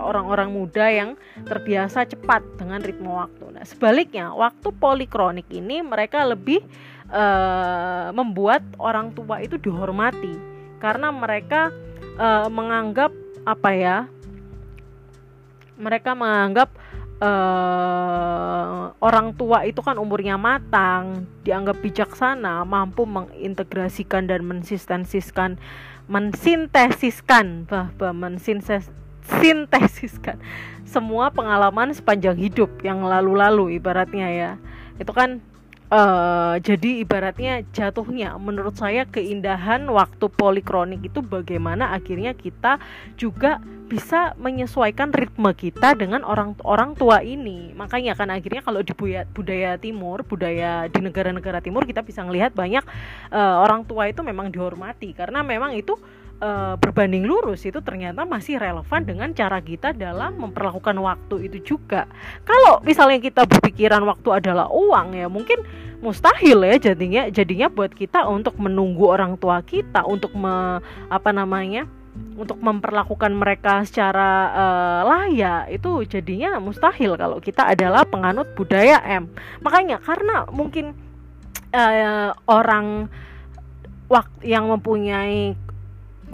orang-orang 0.02 0.50
muda 0.50 0.88
yang 0.90 1.10
terbiasa 1.46 2.08
cepat 2.08 2.42
dengan 2.58 2.82
ritme 2.82 3.06
waktu. 3.06 3.54
Nah 3.54 3.62
sebaliknya 3.62 4.32
waktu 4.34 4.74
polikronik 4.74 5.46
ini 5.52 5.84
mereka 5.84 6.26
lebih 6.26 6.64
uh, 7.12 8.10
membuat 8.16 8.64
orang 8.80 9.14
tua 9.14 9.44
itu 9.44 9.60
dihormati. 9.60 10.32
Karena 10.80 11.12
mereka 11.14 11.70
uh, 12.18 12.48
menganggap 12.50 13.12
apa 13.44 13.70
ya 13.76 13.96
mereka 15.78 16.14
menganggap 16.14 16.70
uh, 17.22 18.90
orang 19.02 19.34
tua 19.34 19.64
itu 19.66 19.82
kan 19.82 19.98
umurnya 19.98 20.38
matang 20.38 21.26
dianggap 21.42 21.82
bijaksana 21.82 22.64
mampu 22.64 23.06
mengintegrasikan 23.06 24.26
dan 24.30 24.44
mensintesiskan 24.46 25.58
mensintesiskan 26.04 27.64
bah, 27.64 27.88
bah 27.96 28.12
mensintesiskan 28.12 30.36
semua 30.84 31.32
pengalaman 31.32 31.96
sepanjang 31.96 32.36
hidup 32.38 32.70
yang 32.84 33.02
lalu-lalu 33.02 33.80
ibaratnya 33.80 34.28
ya. 34.30 34.54
Itu 35.00 35.10
kan 35.10 35.42
Uh, 35.94 36.58
jadi 36.58 37.06
ibaratnya 37.06 37.62
jatuhnya 37.70 38.34
menurut 38.34 38.74
saya 38.74 39.06
keindahan 39.06 39.86
waktu 39.86 40.26
polikronik 40.26 41.06
itu 41.06 41.22
bagaimana 41.22 41.94
akhirnya 41.94 42.34
kita 42.34 42.82
juga 43.14 43.62
bisa 43.86 44.34
menyesuaikan 44.34 45.14
ritme 45.14 45.54
kita 45.54 45.94
dengan 45.94 46.26
orang 46.26 46.58
orang 46.66 46.98
tua 46.98 47.22
ini. 47.22 47.70
Makanya 47.78 48.18
kan 48.18 48.26
akhirnya 48.34 48.66
kalau 48.66 48.82
di 48.82 48.90
budaya, 49.30 49.78
timur 49.78 50.26
budaya 50.26 50.90
di 50.90 50.98
negara-negara 50.98 51.62
timur 51.62 51.86
kita 51.86 52.02
bisa 52.02 52.26
melihat 52.26 52.50
banyak 52.50 52.82
uh, 53.30 53.62
orang 53.62 53.86
tua 53.86 54.10
itu 54.10 54.18
memang 54.26 54.50
dihormati. 54.50 55.14
Karena 55.14 55.46
memang 55.46 55.78
itu 55.78 55.94
uh, 56.40 56.74
berbanding 56.80 57.26
lurus 57.26 57.62
itu 57.66 57.78
ternyata 57.84 58.26
masih 58.26 58.58
relevan 58.58 59.02
dengan 59.04 59.30
cara 59.36 59.60
kita 59.62 59.92
dalam 59.94 60.38
memperlakukan 60.40 60.96
waktu 60.98 61.50
itu 61.50 61.76
juga. 61.76 62.08
Kalau 62.42 62.80
misalnya 62.82 63.20
kita 63.22 63.46
berpikiran 63.46 64.02
waktu 64.08 64.42
adalah 64.42 64.70
uang 64.70 65.14
ya 65.14 65.26
mungkin 65.30 65.62
mustahil 66.04 66.60
ya 66.68 66.76
jadinya 66.76 67.22
jadinya 67.32 67.68
buat 67.72 67.94
kita 67.94 68.28
untuk 68.28 68.60
menunggu 68.60 69.08
orang 69.08 69.40
tua 69.40 69.64
kita 69.64 70.04
untuk 70.04 70.36
me, 70.36 70.80
apa 71.08 71.30
namanya 71.32 71.88
untuk 72.38 72.62
memperlakukan 72.62 73.32
mereka 73.34 73.82
secara 73.82 74.30
uh, 74.54 75.00
layak 75.02 75.74
itu 75.74 76.06
jadinya 76.06 76.62
mustahil 76.62 77.18
kalau 77.18 77.42
kita 77.42 77.74
adalah 77.74 78.06
penganut 78.06 78.46
budaya 78.54 79.02
M. 79.02 79.26
Makanya 79.64 79.98
karena 79.98 80.46
mungkin 80.52 80.94
uh, 81.74 82.30
orang 82.46 83.10
yang 84.44 84.70
mempunyai 84.70 85.58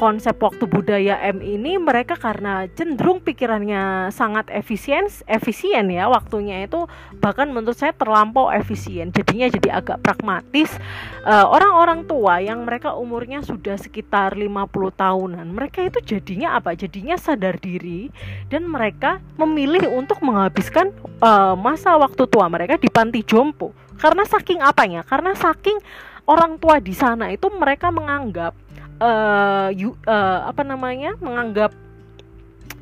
konsep 0.00 0.32
waktu 0.40 0.64
budaya 0.64 1.20
M 1.28 1.44
ini 1.44 1.76
mereka 1.76 2.16
karena 2.16 2.64
cenderung 2.72 3.20
pikirannya 3.20 4.08
sangat 4.08 4.48
efisien 4.48 5.04
efisien 5.28 5.92
ya 5.92 6.08
waktunya 6.08 6.64
itu 6.64 6.88
bahkan 7.20 7.52
menurut 7.52 7.76
saya 7.76 7.92
terlampau 7.92 8.48
efisien. 8.48 9.12
Jadinya 9.12 9.52
jadi 9.52 9.68
agak 9.76 10.00
pragmatis. 10.00 10.72
Eh, 11.20 11.44
orang-orang 11.44 12.02
uh, 12.02 12.06
tua 12.08 12.40
yang 12.40 12.64
mereka 12.64 12.96
umurnya 12.96 13.44
sudah 13.44 13.76
sekitar 13.76 14.40
50 14.40 14.72
tahunan 14.96 15.44
mereka 15.52 15.84
itu 15.84 16.00
jadinya 16.00 16.56
apa? 16.56 16.72
Jadinya 16.72 17.20
sadar 17.20 17.60
diri 17.60 18.08
dan 18.48 18.64
mereka 18.64 19.20
memilih 19.36 19.84
untuk 19.92 20.24
menghabiskan 20.24 20.96
uh, 21.20 21.52
masa 21.60 22.00
waktu 22.00 22.24
tua 22.24 22.48
mereka 22.48 22.80
di 22.80 22.88
panti 22.88 23.20
jompo. 23.20 23.76
Karena 24.00 24.24
saking 24.24 24.64
apanya? 24.64 25.04
Karena 25.04 25.36
saking 25.36 25.76
orang 26.24 26.56
tua 26.56 26.80
di 26.80 26.96
sana 26.96 27.28
itu 27.28 27.52
mereka 27.52 27.92
menganggap 27.92 28.56
uh, 29.00 29.68
you, 29.74 29.96
uh, 30.06 30.46
apa 30.46 30.62
namanya 30.62 31.16
menganggap 31.18 31.72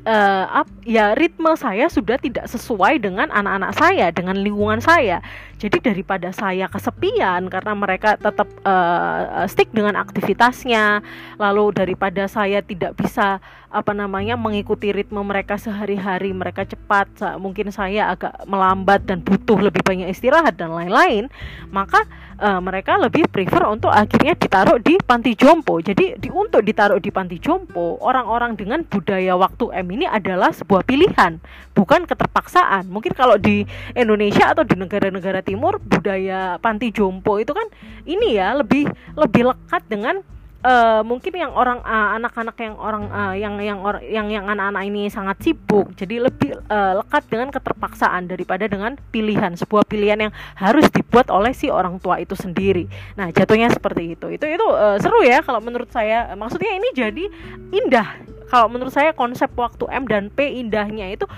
uh, 0.05 0.45
up, 0.63 0.69
ya 0.85 1.15
ritme 1.17 1.51
saya 1.57 1.89
sudah 1.89 2.19
tidak 2.21 2.45
sesuai 2.47 3.01
dengan 3.01 3.31
anak-anak 3.33 3.71
saya, 3.75 4.05
dengan 4.13 4.37
lingkungan 4.37 4.79
saya. 4.83 5.23
Jadi 5.59 5.83
daripada 5.83 6.31
saya 6.31 6.71
kesepian 6.71 7.51
karena 7.51 7.75
mereka 7.75 8.15
tetap 8.15 8.47
uh, 8.63 9.43
stick 9.51 9.67
dengan 9.75 9.99
aktivitasnya, 9.99 11.03
lalu 11.35 11.75
daripada 11.75 12.31
saya 12.31 12.63
tidak 12.63 12.95
bisa 12.95 13.43
apa 13.69 13.93
namanya 13.93 14.33
mengikuti 14.33 14.89
ritme 14.89 15.21
mereka 15.21 15.59
sehari-hari, 15.59 16.33
mereka 16.33 16.65
cepat, 16.65 17.37
mungkin 17.37 17.69
saya 17.69 18.09
agak 18.09 18.33
melambat 18.49 19.05
dan 19.05 19.21
butuh 19.21 19.61
lebih 19.61 19.85
banyak 19.85 20.09
istirahat 20.09 20.57
dan 20.57 20.73
lain-lain, 20.73 21.29
maka 21.69 22.01
uh, 22.41 22.57
mereka 22.57 22.97
lebih 22.97 23.29
prefer 23.29 23.69
untuk 23.69 23.93
akhirnya 23.93 24.33
ditaruh 24.33 24.81
di 24.81 24.97
panti 24.97 25.37
jompo. 25.37 25.77
Jadi 25.85 26.17
di, 26.17 26.33
untuk 26.33 26.65
ditaruh 26.65 26.97
di 26.97 27.13
panti 27.13 27.37
jompo, 27.37 28.01
orang-orang 28.01 28.57
dengan 28.57 28.81
budaya 28.89 29.37
waktu 29.37 29.69
M 29.85 29.87
ini 29.93 30.09
adalah 30.09 30.49
sebuah 30.49 30.81
pilihan, 30.87 31.37
bukan 31.77 32.09
keterpaksaan. 32.09 32.89
Mungkin 32.89 33.13
kalau 33.13 33.37
di 33.37 33.69
Indonesia 33.93 34.49
atau 34.49 34.65
di 34.65 34.73
negara-negara 34.73 35.45
timur 35.49 35.81
budaya 35.81 36.61
panti 36.61 36.93
jompo 36.93 37.41
itu 37.41 37.57
kan 37.57 37.65
ini 38.05 38.37
ya 38.37 38.53
lebih 38.53 38.85
lebih 39.17 39.49
lekat 39.49 39.81
dengan 39.89 40.21
uh, 40.63 41.01
mungkin 41.01 41.33
yang 41.35 41.51
orang 41.55 41.79
uh, 41.83 42.15
anak-anak 42.19 42.55
yang 42.59 42.75
orang 42.77 43.03
uh, 43.09 43.35
yang 43.35 43.55
yang 43.59 43.79
or, 43.81 43.99
yang 44.03 44.27
yang 44.29 44.45
anak-anak 44.47 44.83
ini 44.87 45.07
sangat 45.07 45.39
sibuk. 45.41 45.91
Jadi 45.95 46.19
lebih 46.19 46.55
uh, 46.69 47.01
lekat 47.03 47.27
dengan 47.31 47.49
keterpaksaan 47.53 48.27
daripada 48.27 48.67
dengan 48.67 48.95
pilihan 49.11 49.55
sebuah 49.55 49.87
pilihan 49.87 50.29
yang 50.29 50.33
harus 50.57 50.87
dibuat 50.91 51.31
oleh 51.31 51.55
si 51.55 51.71
orang 51.71 51.97
tua 51.99 52.19
itu 52.19 52.35
sendiri. 52.35 52.87
Nah 53.15 53.31
jatuhnya 53.31 53.71
seperti 53.71 54.15
itu. 54.15 54.27
Itu 54.29 54.45
itu 54.47 54.65
uh, 54.65 54.99
seru 54.99 55.23
ya 55.23 55.41
kalau 55.43 55.63
menurut 55.63 55.89
saya. 55.91 56.31
Maksudnya 56.35 56.71
ini 56.75 56.89
jadi 56.95 57.25
indah. 57.73 58.07
Kalau 58.49 58.65
menurut 58.65 58.89
saya 58.89 59.13
konsep 59.13 59.53
waktu 59.53 59.85
M 59.93 60.09
dan 60.09 60.33
P 60.33 60.57
indahnya 60.57 61.13
itu 61.13 61.29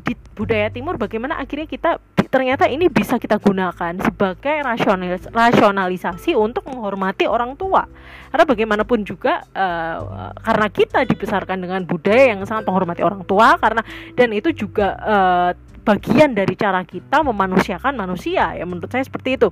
di 0.00 0.16
budaya 0.32 0.72
timur 0.72 0.96
bagaimana 0.96 1.36
akhirnya 1.36 1.68
kita 1.68 2.00
ternyata 2.30 2.70
ini 2.70 2.86
bisa 2.86 3.18
kita 3.18 3.42
gunakan 3.42 3.98
sebagai 3.98 4.62
rasionalis 4.62 5.26
rasionalisasi 5.34 6.38
untuk 6.38 6.62
menghormati 6.70 7.26
orang 7.26 7.58
tua 7.58 7.90
karena 8.30 8.44
bagaimanapun 8.46 9.02
juga 9.02 9.42
uh, 9.50 10.30
karena 10.38 10.66
kita 10.70 11.02
dibesarkan 11.02 11.58
dengan 11.58 11.82
budaya 11.82 12.30
yang 12.30 12.46
sangat 12.46 12.70
menghormati 12.70 13.02
orang 13.02 13.26
tua 13.26 13.58
karena 13.58 13.82
dan 14.14 14.30
itu 14.30 14.54
juga 14.54 14.94
uh, 15.02 15.50
bagian 15.82 16.30
dari 16.30 16.54
cara 16.54 16.86
kita 16.86 17.26
memanusiakan 17.26 17.98
manusia 17.98 18.54
ya 18.54 18.62
menurut 18.62 18.88
saya 18.88 19.02
seperti 19.02 19.34
itu 19.34 19.50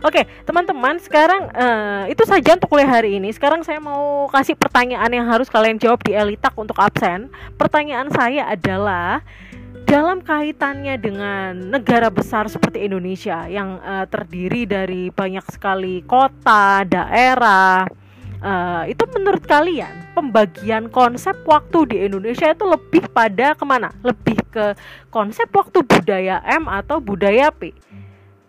Oke, 0.00 0.24
teman-teman, 0.48 0.96
sekarang 0.98 1.52
uh, 1.52 2.08
itu 2.08 2.24
saja 2.24 2.56
untuk 2.56 2.72
kuliah 2.72 2.88
hari 2.88 3.20
ini. 3.20 3.28
Sekarang 3.28 3.60
saya 3.60 3.76
mau 3.78 4.24
kasih 4.32 4.56
pertanyaan 4.56 5.12
yang 5.12 5.28
harus 5.28 5.52
kalian 5.52 5.76
jawab 5.76 6.00
di 6.02 6.16
Elitak 6.16 6.56
untuk 6.56 6.80
absen. 6.80 7.28
Pertanyaan 7.60 8.08
saya 8.08 8.48
adalah 8.48 9.20
dalam 9.92 10.24
kaitannya 10.24 10.96
dengan 10.96 11.52
negara 11.68 12.08
besar 12.08 12.48
seperti 12.48 12.88
Indonesia 12.88 13.44
yang 13.44 13.76
uh, 13.84 14.08
terdiri 14.08 14.64
dari 14.64 15.12
banyak 15.12 15.44
sekali 15.52 16.00
kota, 16.08 16.80
daerah, 16.88 17.84
uh, 18.40 18.88
itu 18.88 19.04
menurut 19.12 19.44
kalian 19.44 19.92
pembagian 20.16 20.88
konsep 20.88 21.36
waktu 21.44 21.92
di 21.92 21.96
Indonesia 22.08 22.48
itu 22.48 22.64
lebih 22.64 23.04
pada 23.12 23.52
ke 23.52 23.64
mana? 23.68 23.92
Lebih 24.00 24.40
ke 24.48 24.72
konsep 25.12 25.52
waktu 25.52 25.84
budaya 25.84 26.40
M 26.48 26.72
atau 26.72 26.96
budaya 26.96 27.52
P? 27.52 27.76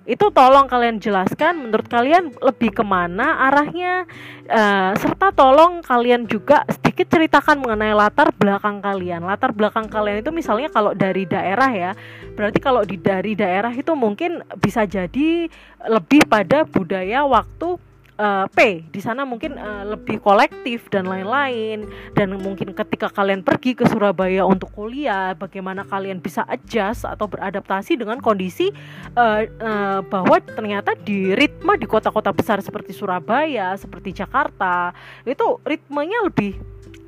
Itu 0.03 0.27
tolong 0.35 0.67
kalian 0.67 0.99
jelaskan 0.99 1.67
menurut 1.67 1.87
kalian 1.87 2.35
lebih 2.43 2.75
ke 2.75 2.83
mana 2.83 3.39
arahnya 3.47 4.03
uh, 4.51 4.91
serta 4.99 5.31
tolong 5.31 5.79
kalian 5.79 6.27
juga 6.27 6.67
sedikit 6.67 7.07
ceritakan 7.07 7.63
mengenai 7.63 7.95
latar 7.95 8.35
belakang 8.35 8.83
kalian. 8.83 9.23
Latar 9.23 9.55
belakang 9.55 9.87
kalian 9.87 10.19
itu 10.19 10.35
misalnya 10.35 10.67
kalau 10.67 10.91
dari 10.91 11.23
daerah 11.23 11.71
ya 11.71 11.91
berarti 12.35 12.59
kalau 12.59 12.83
di 12.83 12.99
dari 12.99 13.31
daerah 13.39 13.71
itu 13.71 13.95
mungkin 13.95 14.43
bisa 14.59 14.83
jadi 14.83 15.47
lebih 15.87 16.27
pada 16.27 16.67
budaya 16.67 17.23
waktu 17.23 17.79
uh, 18.17 18.45
P 18.51 18.85
di 18.89 19.01
sana 19.01 19.23
mungkin 19.23 19.55
uh, 19.57 19.87
lebih 19.87 20.19
kolektif 20.21 20.89
dan 20.89 21.07
lain-lain. 21.09 21.87
Dan 22.13 22.37
mungkin 22.41 22.73
ketika 22.75 23.09
kalian 23.09 23.41
pergi 23.41 23.73
ke 23.77 23.85
Surabaya 23.89 24.45
untuk 24.45 24.69
kuliah 24.73 25.33
bagaimana 25.37 25.85
kalian 25.87 26.19
bisa 26.19 26.45
adjust 26.45 27.05
atau 27.07 27.25
beradaptasi 27.29 27.97
dengan 27.97 28.19
kondisi 28.19 28.69
uh, 29.17 29.45
uh, 29.45 29.99
bahwa 30.05 30.37
ternyata 30.43 30.93
di 30.97 31.33
ritme 31.33 31.77
di 31.79 31.87
kota-kota 31.89 32.33
besar 32.35 32.59
seperti 32.61 32.93
Surabaya 32.93 33.73
seperti 33.77 34.13
Jakarta 34.13 34.93
itu 35.25 35.59
ritmenya 35.65 36.25
lebih 36.25 36.57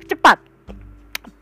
cepat 0.06 0.55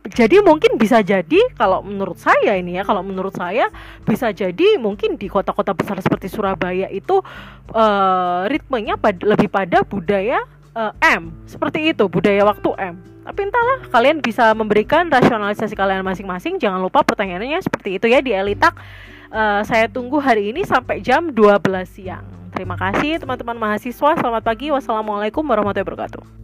jadi 0.04 0.44
mungkin 0.44 0.76
bisa 0.76 1.00
jadi 1.00 1.40
kalau 1.56 1.80
menurut 1.80 2.20
saya 2.20 2.60
ini 2.60 2.76
ya 2.76 2.84
kalau 2.84 3.00
menurut 3.00 3.32
saya 3.32 3.72
bisa 4.04 4.36
jadi 4.36 4.76
mungkin 4.76 5.16
di 5.16 5.32
kota-kota 5.32 5.72
besar 5.72 5.96
seperti 6.04 6.28
Surabaya 6.28 6.92
itu 6.92 7.24
uh, 7.72 8.44
ritmenya 8.44 9.00
pad 9.00 9.24
lebih 9.24 9.48
pada 9.48 9.80
budaya 9.80 10.44
uh, 10.76 10.92
M. 11.00 11.32
Seperti 11.48 11.96
itu 11.96 12.04
budaya 12.04 12.44
waktu 12.44 12.68
M. 12.76 13.00
Tapi 13.24 13.40
entahlah 13.48 13.88
kalian 13.88 14.20
bisa 14.20 14.52
memberikan 14.52 15.08
rasionalisasi 15.08 15.72
kalian 15.72 16.04
masing-masing. 16.04 16.60
Jangan 16.60 16.84
lupa 16.84 17.00
pertanyaannya 17.00 17.64
seperti 17.64 17.96
itu 17.96 18.04
ya 18.04 18.20
di 18.20 18.36
Elitak. 18.36 18.76
Uh, 19.32 19.64
saya 19.64 19.88
tunggu 19.88 20.20
hari 20.20 20.52
ini 20.52 20.68
sampai 20.68 21.00
jam 21.00 21.32
12 21.32 21.64
siang. 21.88 22.28
Terima 22.52 22.76
kasih 22.76 23.24
teman-teman 23.24 23.56
mahasiswa. 23.56 24.20
Selamat 24.20 24.44
pagi. 24.44 24.68
Wassalamualaikum 24.68 25.42
warahmatullahi 25.48 25.88
wabarakatuh 25.88 26.43